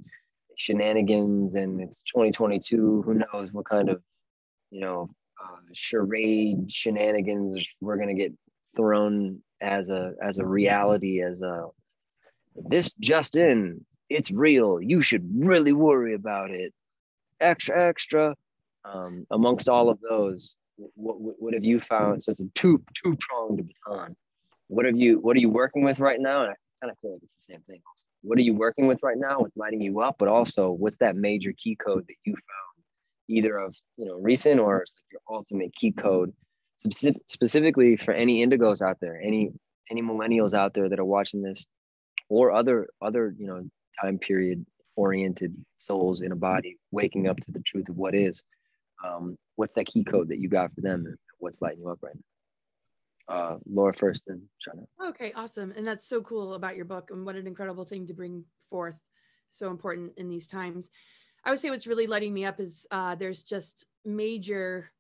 [0.58, 1.56] shenanigans?
[1.56, 4.02] And it's 2022 who knows what kind of
[4.72, 5.10] you know
[5.44, 8.34] uh, charade shenanigans we're going to get
[8.76, 11.68] thrown as a as a reality as a
[12.56, 14.80] this just in it's real.
[14.80, 16.74] You should really worry about it
[17.40, 18.36] extra, extra.
[18.84, 22.22] Um, amongst all of those, what, what have you found?
[22.22, 24.16] So it's a two two pronged baton.
[24.68, 26.42] What have you What are you working with right now?
[26.44, 27.82] And I kind of feel like it's the same thing.
[28.22, 29.40] What are you working with right now?
[29.40, 30.16] What's lighting you up?
[30.18, 32.86] But also, what's that major key code that you found,
[33.28, 36.34] either of you know recent or like your ultimate key code,
[36.76, 39.52] specific, specifically for any indigos out there, any
[39.90, 41.66] any millennials out there that are watching this,
[42.30, 43.64] or other other you know
[44.02, 44.66] time period
[44.96, 48.44] oriented souls in a body waking up to the truth of what is
[49.06, 52.00] um, what's that key code that you got for them and what's lighting you up
[52.02, 52.22] right now?
[53.28, 55.10] Uh, laura first and Sharnael.
[55.10, 55.74] okay awesome.
[55.76, 58.96] And that's so cool about your book and what an incredible thing to bring forth
[59.50, 60.90] so important in these times.
[61.44, 64.92] I would say what's really lighting me up is uh, there's just major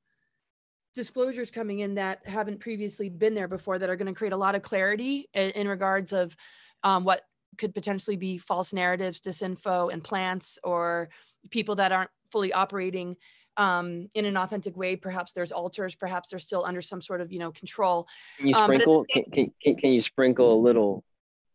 [0.95, 4.37] disclosures coming in that haven't previously been there before that are going to create a
[4.37, 6.35] lot of clarity in, in regards of
[6.83, 7.21] um, what
[7.58, 11.10] could potentially be false narratives, disinfo, and plants, or
[11.49, 13.16] people that aren't fully operating
[13.58, 14.95] um, in an authentic way.
[14.95, 15.95] Perhaps there's alters.
[15.95, 18.08] perhaps they're still under some sort of you know control.
[18.38, 19.06] Can you Um, sprinkle?
[19.14, 21.03] same- can, can, can you sprinkle a little?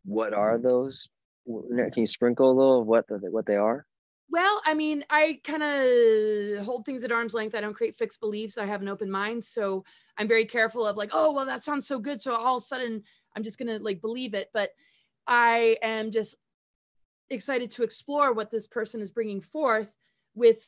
[0.04, 1.08] What are those?
[1.46, 3.86] Can you sprinkle a little of what the, what they are?
[4.30, 7.54] Well, I mean, I kind of hold things at arm's length.
[7.56, 8.58] I don't create fixed beliefs.
[8.58, 9.44] I have an open mind.
[9.44, 9.84] So
[10.16, 12.22] I'm very careful of like, oh, well, that sounds so good.
[12.22, 13.02] So all of a sudden,
[13.34, 14.48] I'm just going to like believe it.
[14.54, 14.70] But
[15.30, 16.34] I am just
[17.30, 19.96] excited to explore what this person is bringing forth
[20.34, 20.66] with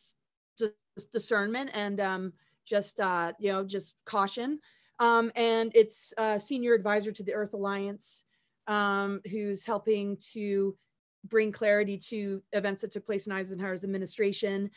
[1.12, 2.32] discernment and um,
[2.64, 4.60] just, uh, you know, just caution.
[5.00, 8.22] Um, and it's a senior advisor to the Earth Alliance
[8.68, 10.76] um, who's helping to
[11.24, 14.70] bring clarity to events that took place in Eisenhower's administration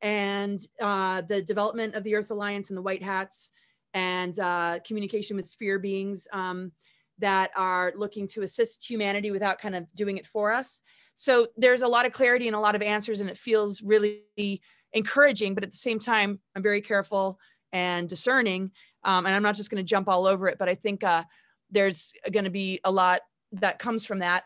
[0.00, 3.50] and uh, the development of the Earth Alliance and the White Hats
[3.94, 6.70] and uh, communication with sphere beings um,
[7.18, 10.82] that are looking to assist humanity without kind of doing it for us.
[11.14, 14.62] So there's a lot of clarity and a lot of answers, and it feels really
[14.92, 15.54] encouraging.
[15.54, 17.40] But at the same time, I'm very careful
[17.72, 18.70] and discerning,
[19.04, 20.58] um, and I'm not just going to jump all over it.
[20.58, 21.24] But I think uh,
[21.70, 24.44] there's going to be a lot that comes from that.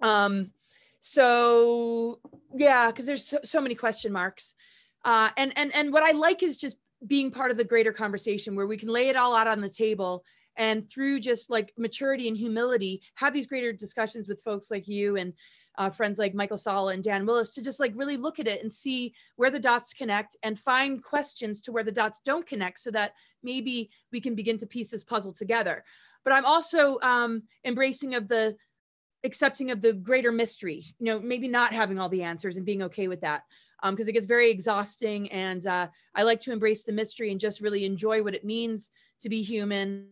[0.00, 0.52] Um,
[1.00, 2.20] so
[2.54, 4.54] yeah, because there's so, so many question marks.
[5.04, 6.76] Uh, and and and what I like is just
[7.06, 9.68] being part of the greater conversation where we can lay it all out on the
[9.68, 10.24] table
[10.58, 15.16] and through just like maturity and humility have these greater discussions with folks like you
[15.16, 15.32] and
[15.78, 18.62] uh, friends like Michael Salla and Dan Willis to just like really look at it
[18.62, 22.80] and see where the dots connect and find questions to where the dots don't connect
[22.80, 23.12] so that
[23.44, 25.84] maybe we can begin to piece this puzzle together.
[26.24, 28.56] But I'm also um, embracing of the
[29.22, 32.82] accepting of the greater mystery, you know, maybe not having all the answers and being
[32.82, 33.44] okay with that
[33.82, 35.30] because um, it gets very exhausting.
[35.30, 38.90] And uh, I like to embrace the mystery and just really enjoy what it means
[39.20, 40.08] to be human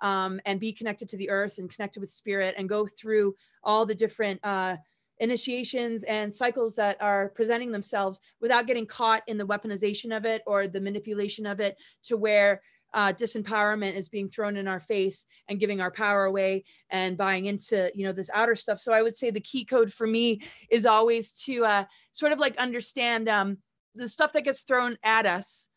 [0.00, 3.34] um, and be connected to the earth and connected with spirit and go through
[3.64, 4.76] all the different uh,
[5.20, 10.42] initiations and cycles that are presenting themselves without getting caught in the weaponization of it
[10.46, 12.62] or the manipulation of it to where
[12.94, 17.44] uh, disempowerment is being thrown in our face and giving our power away and buying
[17.44, 18.78] into you know this outer stuff.
[18.78, 20.40] So i would say the key code for me
[20.70, 23.58] is always to uh, sort of like understand um,
[23.94, 25.68] the stuff that gets thrown at us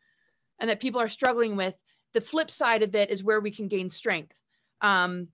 [0.59, 1.75] and that people are struggling with
[2.13, 4.41] the flip side of it is where we can gain strength.
[4.81, 5.29] Um,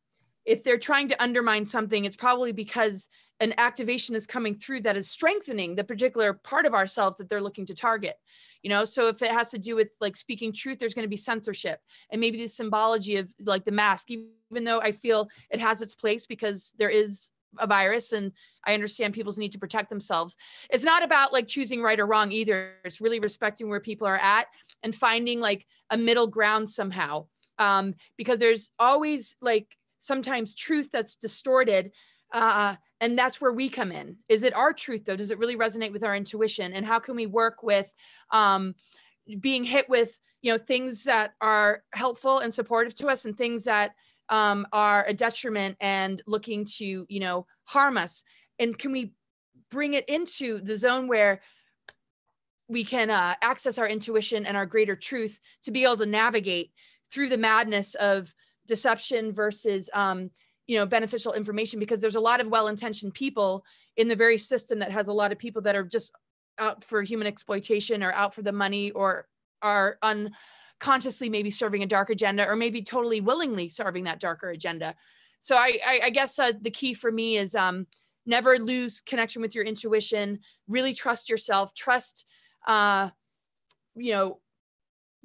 [0.46, 3.10] if they're trying to undermine something it's probably because
[3.40, 7.42] an activation is coming through that is strengthening the particular part of ourselves that they're
[7.42, 8.16] looking to target
[8.64, 8.86] you know?
[8.86, 11.80] So if it has to do with like speaking truth there's going to be censorship
[12.10, 15.96] and maybe the symbology of like the mask even though i feel it has its
[15.96, 18.32] place because there is a virus and
[18.66, 20.36] i understand people's need to protect themselves.
[20.70, 22.74] It's not about like choosing right or wrong either.
[22.84, 24.48] It's really respecting where people are at
[24.84, 27.28] and finding like a middle ground somehow.
[27.60, 29.68] Um, because there's always like
[29.98, 31.92] sometimes truth that's distorted
[32.32, 34.18] uh, and that's where we come in.
[34.28, 35.16] Is it our truth though?
[35.16, 36.74] Does it really resonate with our intuition?
[36.74, 37.94] And how can we work with
[38.32, 38.76] um,
[39.40, 43.64] being hit with you know things that are helpful and supportive to us and things
[43.66, 43.94] that
[44.30, 48.24] um, are a detriment and looking to you know harm us?
[48.60, 49.14] And can we
[49.70, 51.42] bring it into the zone where
[52.68, 56.72] we can uh, access our intuition and our greater truth to be able to navigate
[57.12, 58.34] through the madness of
[58.68, 60.30] deception versus um,
[60.68, 63.64] you know beneficial information because there's a lot of well-intentioned people
[63.96, 66.12] in the very system that has a lot of people that are just
[66.60, 69.28] out for human exploitation or out for the money or
[69.62, 74.94] are unconsciously maybe serving a dark agenda or maybe totally willingly serving that darker agenda.
[75.40, 77.88] So i i, I guess uh, the key for me is um
[78.26, 80.40] never lose connection with your intuition.
[80.68, 81.74] Really trust yourself.
[81.74, 82.26] Trust
[82.68, 83.10] uh
[83.96, 84.40] you know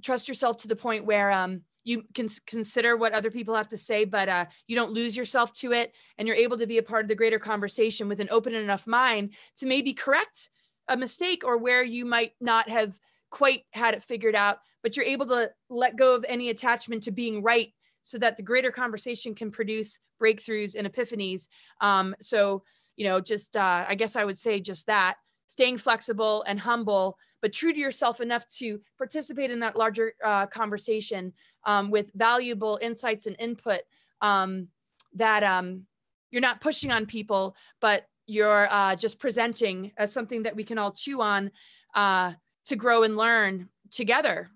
[0.03, 3.77] trust yourself to the point where um you can consider what other people have to
[3.77, 5.95] say, but uh, you don't lose yourself to it.
[6.17, 8.87] And you're able to be a part of the greater conversation with an open enough
[8.87, 10.51] mind to maybe correct
[10.89, 12.99] a mistake or where you might not have
[13.31, 17.11] quite had it figured out, but you're able to let go of any attachment to
[17.11, 17.73] being right
[18.03, 21.49] so that the greater conversation can produce breakthroughs and epiphanies.
[21.81, 22.63] Um, so,
[22.97, 25.17] you know, just uh, I guess I would say just that
[25.53, 30.47] staying flexible and humble, but true to yourself enough to participate in that larger uh,
[30.47, 31.31] conversation
[31.67, 33.83] um, with valuable insights and input
[34.23, 34.69] um,
[35.13, 35.83] that um,
[36.31, 40.79] you're not pushing on people, but you're uh, just presenting as something that we can
[40.79, 41.51] all chew on
[41.95, 42.33] uh,
[42.65, 44.49] to grow and learn together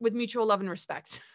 [0.00, 1.20] with mutual love and respect.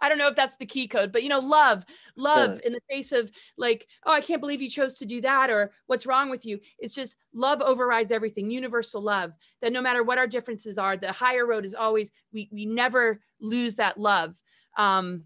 [0.00, 1.84] I don't know if that's the key code, but you know, love,
[2.16, 2.66] love Yeah.
[2.68, 5.72] in the face of like, oh, I can't believe you chose to do that, or
[5.86, 6.58] what's wrong with you.
[6.78, 9.34] It's just love overrides everything, universal love.
[9.60, 13.20] That no matter what our differences are, the higher road is always we we never
[13.40, 14.40] lose that love.
[14.76, 15.24] Um,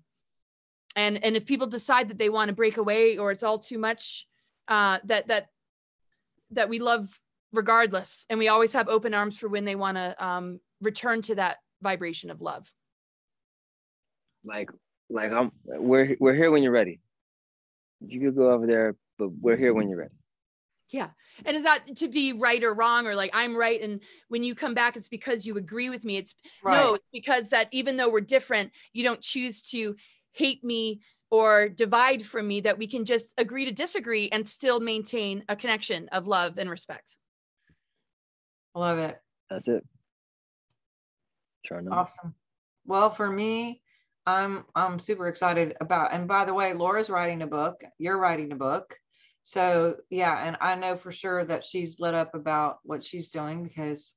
[0.97, 3.79] and and if people decide that they want to break away or it's all too
[3.79, 4.27] much,
[4.69, 5.49] uh, that that
[6.51, 7.21] that we love
[7.53, 11.35] regardless, and we always have open arms for when they want to um, return to
[11.37, 12.73] that vibration of love.
[14.45, 14.71] Like,
[15.11, 15.53] like I'm.
[15.65, 17.01] We're we're here when you're ready.
[18.01, 20.15] You could go over there, but we're here when you're ready.
[20.91, 21.09] Yeah.
[21.45, 24.55] And is that to be right or wrong or like I'm right and when you
[24.55, 26.19] come back it's because you agree with me.
[26.19, 26.35] It's
[26.65, 29.97] no, it's because that even though we're different, you don't choose to
[30.33, 34.79] hate me or divide from me that we can just agree to disagree and still
[34.79, 37.17] maintain a connection of love and respect.
[38.75, 39.19] I Love it.
[39.51, 39.85] That's it.
[41.65, 41.93] Try number.
[41.93, 42.35] Awesome.
[42.87, 43.81] Well, for me,
[44.27, 46.13] I'm I'm super excited about.
[46.13, 47.83] And by the way, Laura's writing a book.
[47.99, 48.97] You're writing a book.
[49.43, 53.63] So yeah, and I know for sure that she's lit up about what she's doing
[53.63, 54.15] because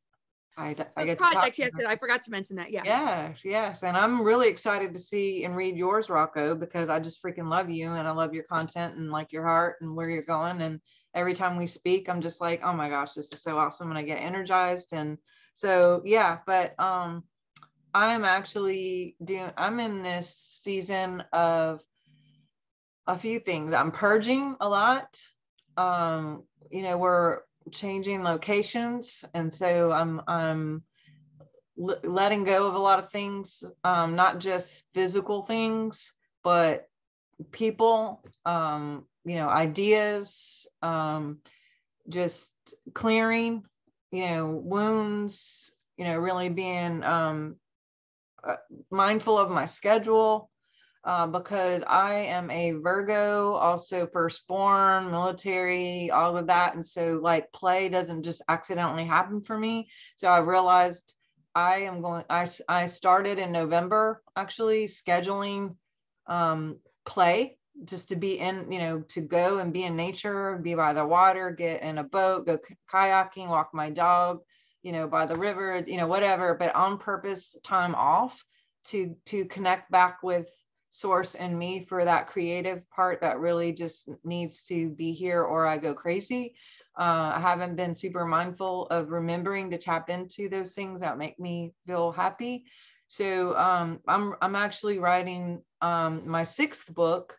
[0.57, 1.85] I, Those get to talk projects, to yes.
[1.87, 2.71] I forgot to mention that.
[2.71, 2.81] Yeah.
[2.83, 3.83] Yes, yes.
[3.83, 7.69] And I'm really excited to see and read yours, Rocco, because I just freaking love
[7.69, 10.61] you and I love your content and like your heart and where you're going.
[10.61, 10.81] And
[11.13, 13.89] every time we speak, I'm just like, oh my gosh, this is so awesome.
[13.89, 14.93] And I get energized.
[14.93, 15.19] And
[15.53, 17.23] so yeah, but um
[17.93, 21.81] I'm actually doing I'm in this season of
[23.07, 23.73] a few things.
[23.73, 25.21] I'm purging a lot.
[25.77, 27.39] Um, you know, we're
[27.71, 30.83] changing locations and so I'm I'm
[31.79, 36.13] l- letting go of a lot of things, um, not just physical things,
[36.43, 36.87] but
[37.51, 41.39] people, um, you know, ideas, um,
[42.09, 42.51] just
[42.93, 43.63] clearing,
[44.11, 47.55] you know, wounds, you know, really being um,
[48.91, 50.49] mindful of my schedule.
[51.03, 56.75] Uh, because I am a Virgo, also firstborn, military, all of that.
[56.75, 59.87] And so, like, play doesn't just accidentally happen for me.
[60.17, 61.13] So, I realized
[61.55, 65.75] I am going, I, I started in November actually scheduling
[66.25, 70.75] um, play just to be in, you know, to go and be in nature, be
[70.75, 72.59] by the water, get in a boat, go
[72.91, 74.41] kayaking, walk my dog,
[74.83, 78.43] you know, by the river, you know, whatever, but on purpose time off
[78.85, 80.49] to to connect back with
[80.89, 85.65] source and me for that creative part that really just needs to be here or
[85.65, 86.55] I go crazy.
[86.97, 91.39] Uh, I haven't been super mindful of remembering to tap into those things that make
[91.39, 92.65] me feel happy.
[93.07, 97.37] So um, I'm I'm actually writing um, my sixth book.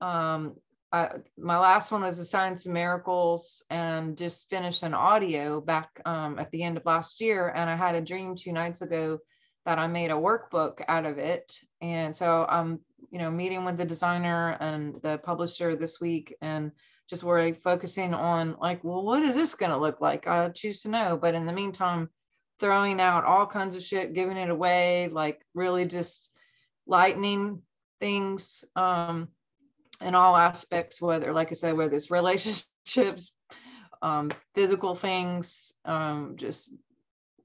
[0.00, 0.56] Um,
[0.94, 6.00] I, my last one was the Science of Miracles, and just finished an audio back
[6.04, 7.48] um, at the end of last year.
[7.48, 9.18] And I had a dream two nights ago
[9.66, 11.58] that I made a workbook out of it.
[11.80, 12.78] And so I'm,
[13.10, 16.70] you know, meeting with the designer and the publisher this week, and
[17.10, 20.28] just really focusing on like, well, what is this going to look like?
[20.28, 21.18] I choose to know.
[21.20, 22.08] But in the meantime,
[22.60, 26.30] throwing out all kinds of shit, giving it away, like really just
[26.86, 27.62] lightening
[28.00, 29.28] things um,
[30.04, 33.32] in all aspects, whether, like I said, whether it's relationships,
[34.02, 36.70] um, physical things, um, just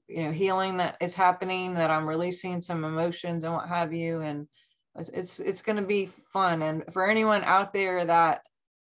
[0.08, 4.20] you know, healing that is happening, that I'm releasing some emotions and what have you,
[4.20, 4.46] and
[4.98, 6.62] it's it's, it's going to be fun.
[6.62, 8.42] And for anyone out there that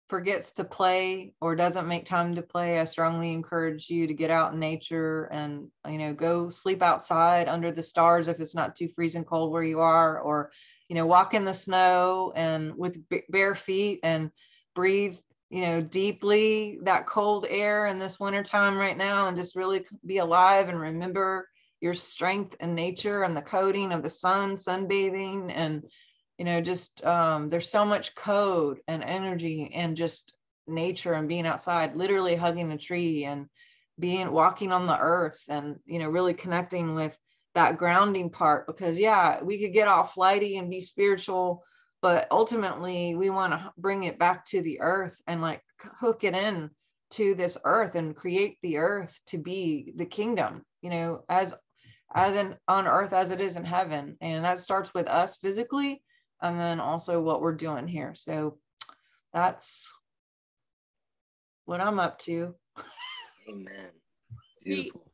[0.09, 4.31] forgets to play or doesn't make time to play, I strongly encourage you to get
[4.31, 8.75] out in nature and you know go sleep outside under the stars if it's not
[8.75, 10.51] too freezing cold where you are, or
[10.93, 14.29] you know walk in the snow and with bare feet and
[14.75, 15.17] breathe
[15.49, 19.83] you know deeply that cold air in this winter time right now and just really
[20.05, 21.49] be alive and remember
[21.81, 25.83] your strength and nature and the coding of the sun sunbathing and
[26.37, 30.35] you know just um, there's so much code and energy and just
[30.67, 33.47] nature and being outside literally hugging a tree and
[33.97, 37.17] being walking on the earth and you know really connecting with
[37.55, 41.63] that grounding part because yeah we could get all flighty and be spiritual
[42.01, 45.61] but ultimately we want to bring it back to the earth and like
[45.99, 46.69] hook it in
[47.11, 51.53] to this earth and create the earth to be the kingdom you know as
[52.15, 56.01] as in on earth as it is in heaven and that starts with us physically
[56.41, 58.57] and then also what we're doing here so
[59.33, 59.93] that's
[61.65, 62.53] what i'm up to
[63.49, 63.89] Amen.
[64.61, 64.93] Sweet.
[64.93, 65.12] Beautiful.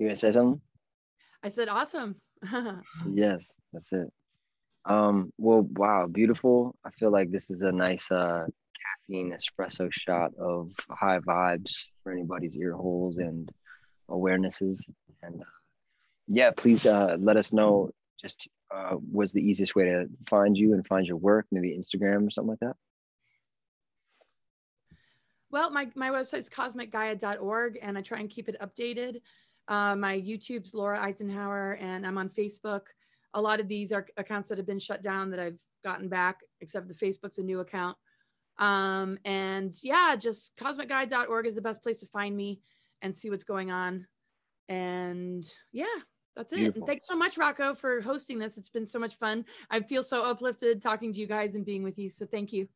[0.00, 0.62] You gonna say something?
[1.42, 2.16] I said, awesome.
[3.12, 4.10] Yes, that's it.
[4.86, 6.74] Um, well, wow, beautiful.
[6.82, 8.46] I feel like this is a nice uh
[8.80, 13.50] caffeine espresso shot of high vibes for anybody's ear holes and
[14.08, 14.80] awarenesses.
[15.22, 15.58] And uh,
[16.28, 20.72] yeah, please uh let us know just uh, was the easiest way to find you
[20.72, 22.76] and find your work, maybe Instagram or something like that?
[25.50, 29.20] Well, my, my website is cosmicgaia.org and I try and keep it updated.
[29.70, 32.82] Uh, my YouTube's Laura Eisenhower and I'm on Facebook.
[33.34, 36.40] A lot of these are accounts that have been shut down that I've gotten back,
[36.60, 37.96] except the Facebook's a new account.
[38.58, 42.60] Um, and yeah, just cosmicgaia.org is the best place to find me
[43.00, 44.08] and see what's going on.
[44.68, 45.86] And yeah,
[46.34, 46.56] that's it.
[46.56, 46.82] Beautiful.
[46.82, 48.58] And thanks so much, Rocco, for hosting this.
[48.58, 49.44] It's been so much fun.
[49.70, 52.10] I feel so uplifted talking to you guys and being with you.
[52.10, 52.68] So thank you.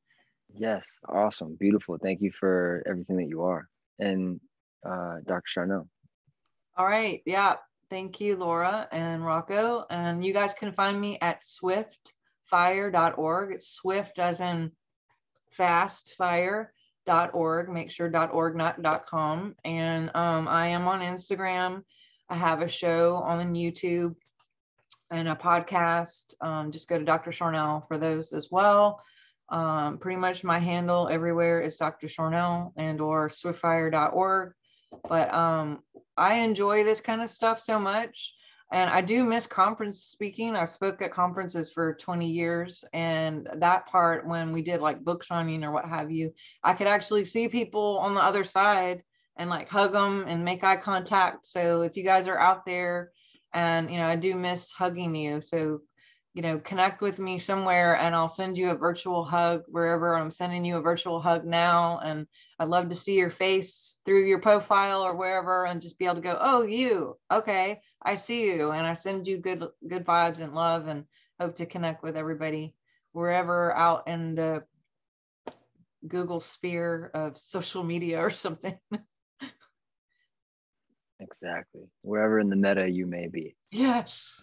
[0.56, 1.98] Yes, awesome, beautiful.
[2.00, 3.68] Thank you for everything that you are.
[3.98, 4.40] And
[4.86, 5.42] uh, Dr.
[5.56, 5.88] Sharnael.
[6.76, 7.22] All right.
[7.24, 7.54] Yeah.
[7.90, 9.86] Thank you, Laura and Rocco.
[9.90, 13.60] And you guys can find me at swiftfire.org.
[13.60, 14.72] Swift as in
[15.56, 17.68] fastfire.org.
[17.68, 19.54] Make sure .org, not .com.
[19.64, 21.82] And um, I am on Instagram.
[22.28, 24.14] I have a show on YouTube
[25.10, 26.32] and a podcast.
[26.40, 27.30] Um, just go to Dr.
[27.30, 29.02] Sharnael for those as well.
[29.50, 32.08] Um, pretty much my handle everywhere is Dr.
[32.08, 34.54] Sharnael and or swiftfire.org.
[35.08, 35.82] But um,
[36.16, 38.34] I enjoy this kind of stuff so much.
[38.72, 40.56] And I do miss conference speaking.
[40.56, 42.84] I spoke at conferences for 20 years.
[42.92, 46.32] And that part, when we did like book signing or what have you,
[46.62, 49.02] I could actually see people on the other side
[49.36, 51.46] and like hug them and make eye contact.
[51.46, 53.12] So if you guys are out there
[53.52, 55.40] and, you know, I do miss hugging you.
[55.40, 55.80] So,
[56.34, 60.32] you know, connect with me somewhere and I'll send you a virtual hug wherever I'm
[60.32, 62.00] sending you a virtual hug now.
[62.00, 62.26] And
[62.58, 66.16] I'd love to see your face through your profile or wherever and just be able
[66.16, 68.72] to go, oh, you, okay, I see you.
[68.72, 71.04] And I send you good, good vibes and love and
[71.38, 72.74] hope to connect with everybody
[73.12, 74.64] wherever out in the
[76.06, 78.76] Google sphere of social media or something.
[81.20, 81.82] Exactly.
[82.02, 83.56] Wherever in the meta you may be.
[83.70, 84.42] yes.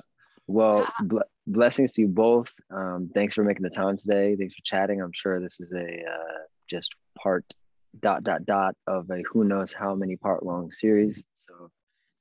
[0.52, 2.52] Well, bl- blessings to you both.
[2.70, 4.36] Um, thanks for making the time today.
[4.36, 5.02] Thanks for chatting.
[5.02, 6.39] I'm sure this is a uh,
[6.70, 7.45] just part
[8.02, 11.24] dot dot dot of a who knows how many part long series.
[11.34, 11.72] So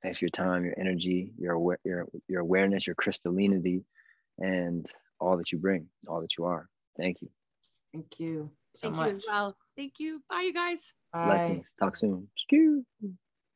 [0.01, 3.83] thanks for your time, your energy, your awa- your your awareness, your crystallinity,
[4.39, 4.85] and
[5.19, 6.69] all that you bring, all that you are.
[6.97, 7.29] Thank you.
[7.93, 9.09] Thank you so Thank much.
[9.09, 9.57] you as well.
[9.75, 10.21] Thank you.
[10.29, 10.93] Bye, you guys.
[11.11, 11.25] Bye.
[11.25, 11.67] Blessings.
[11.79, 12.29] Talk soon.
[12.37, 12.85] Skew.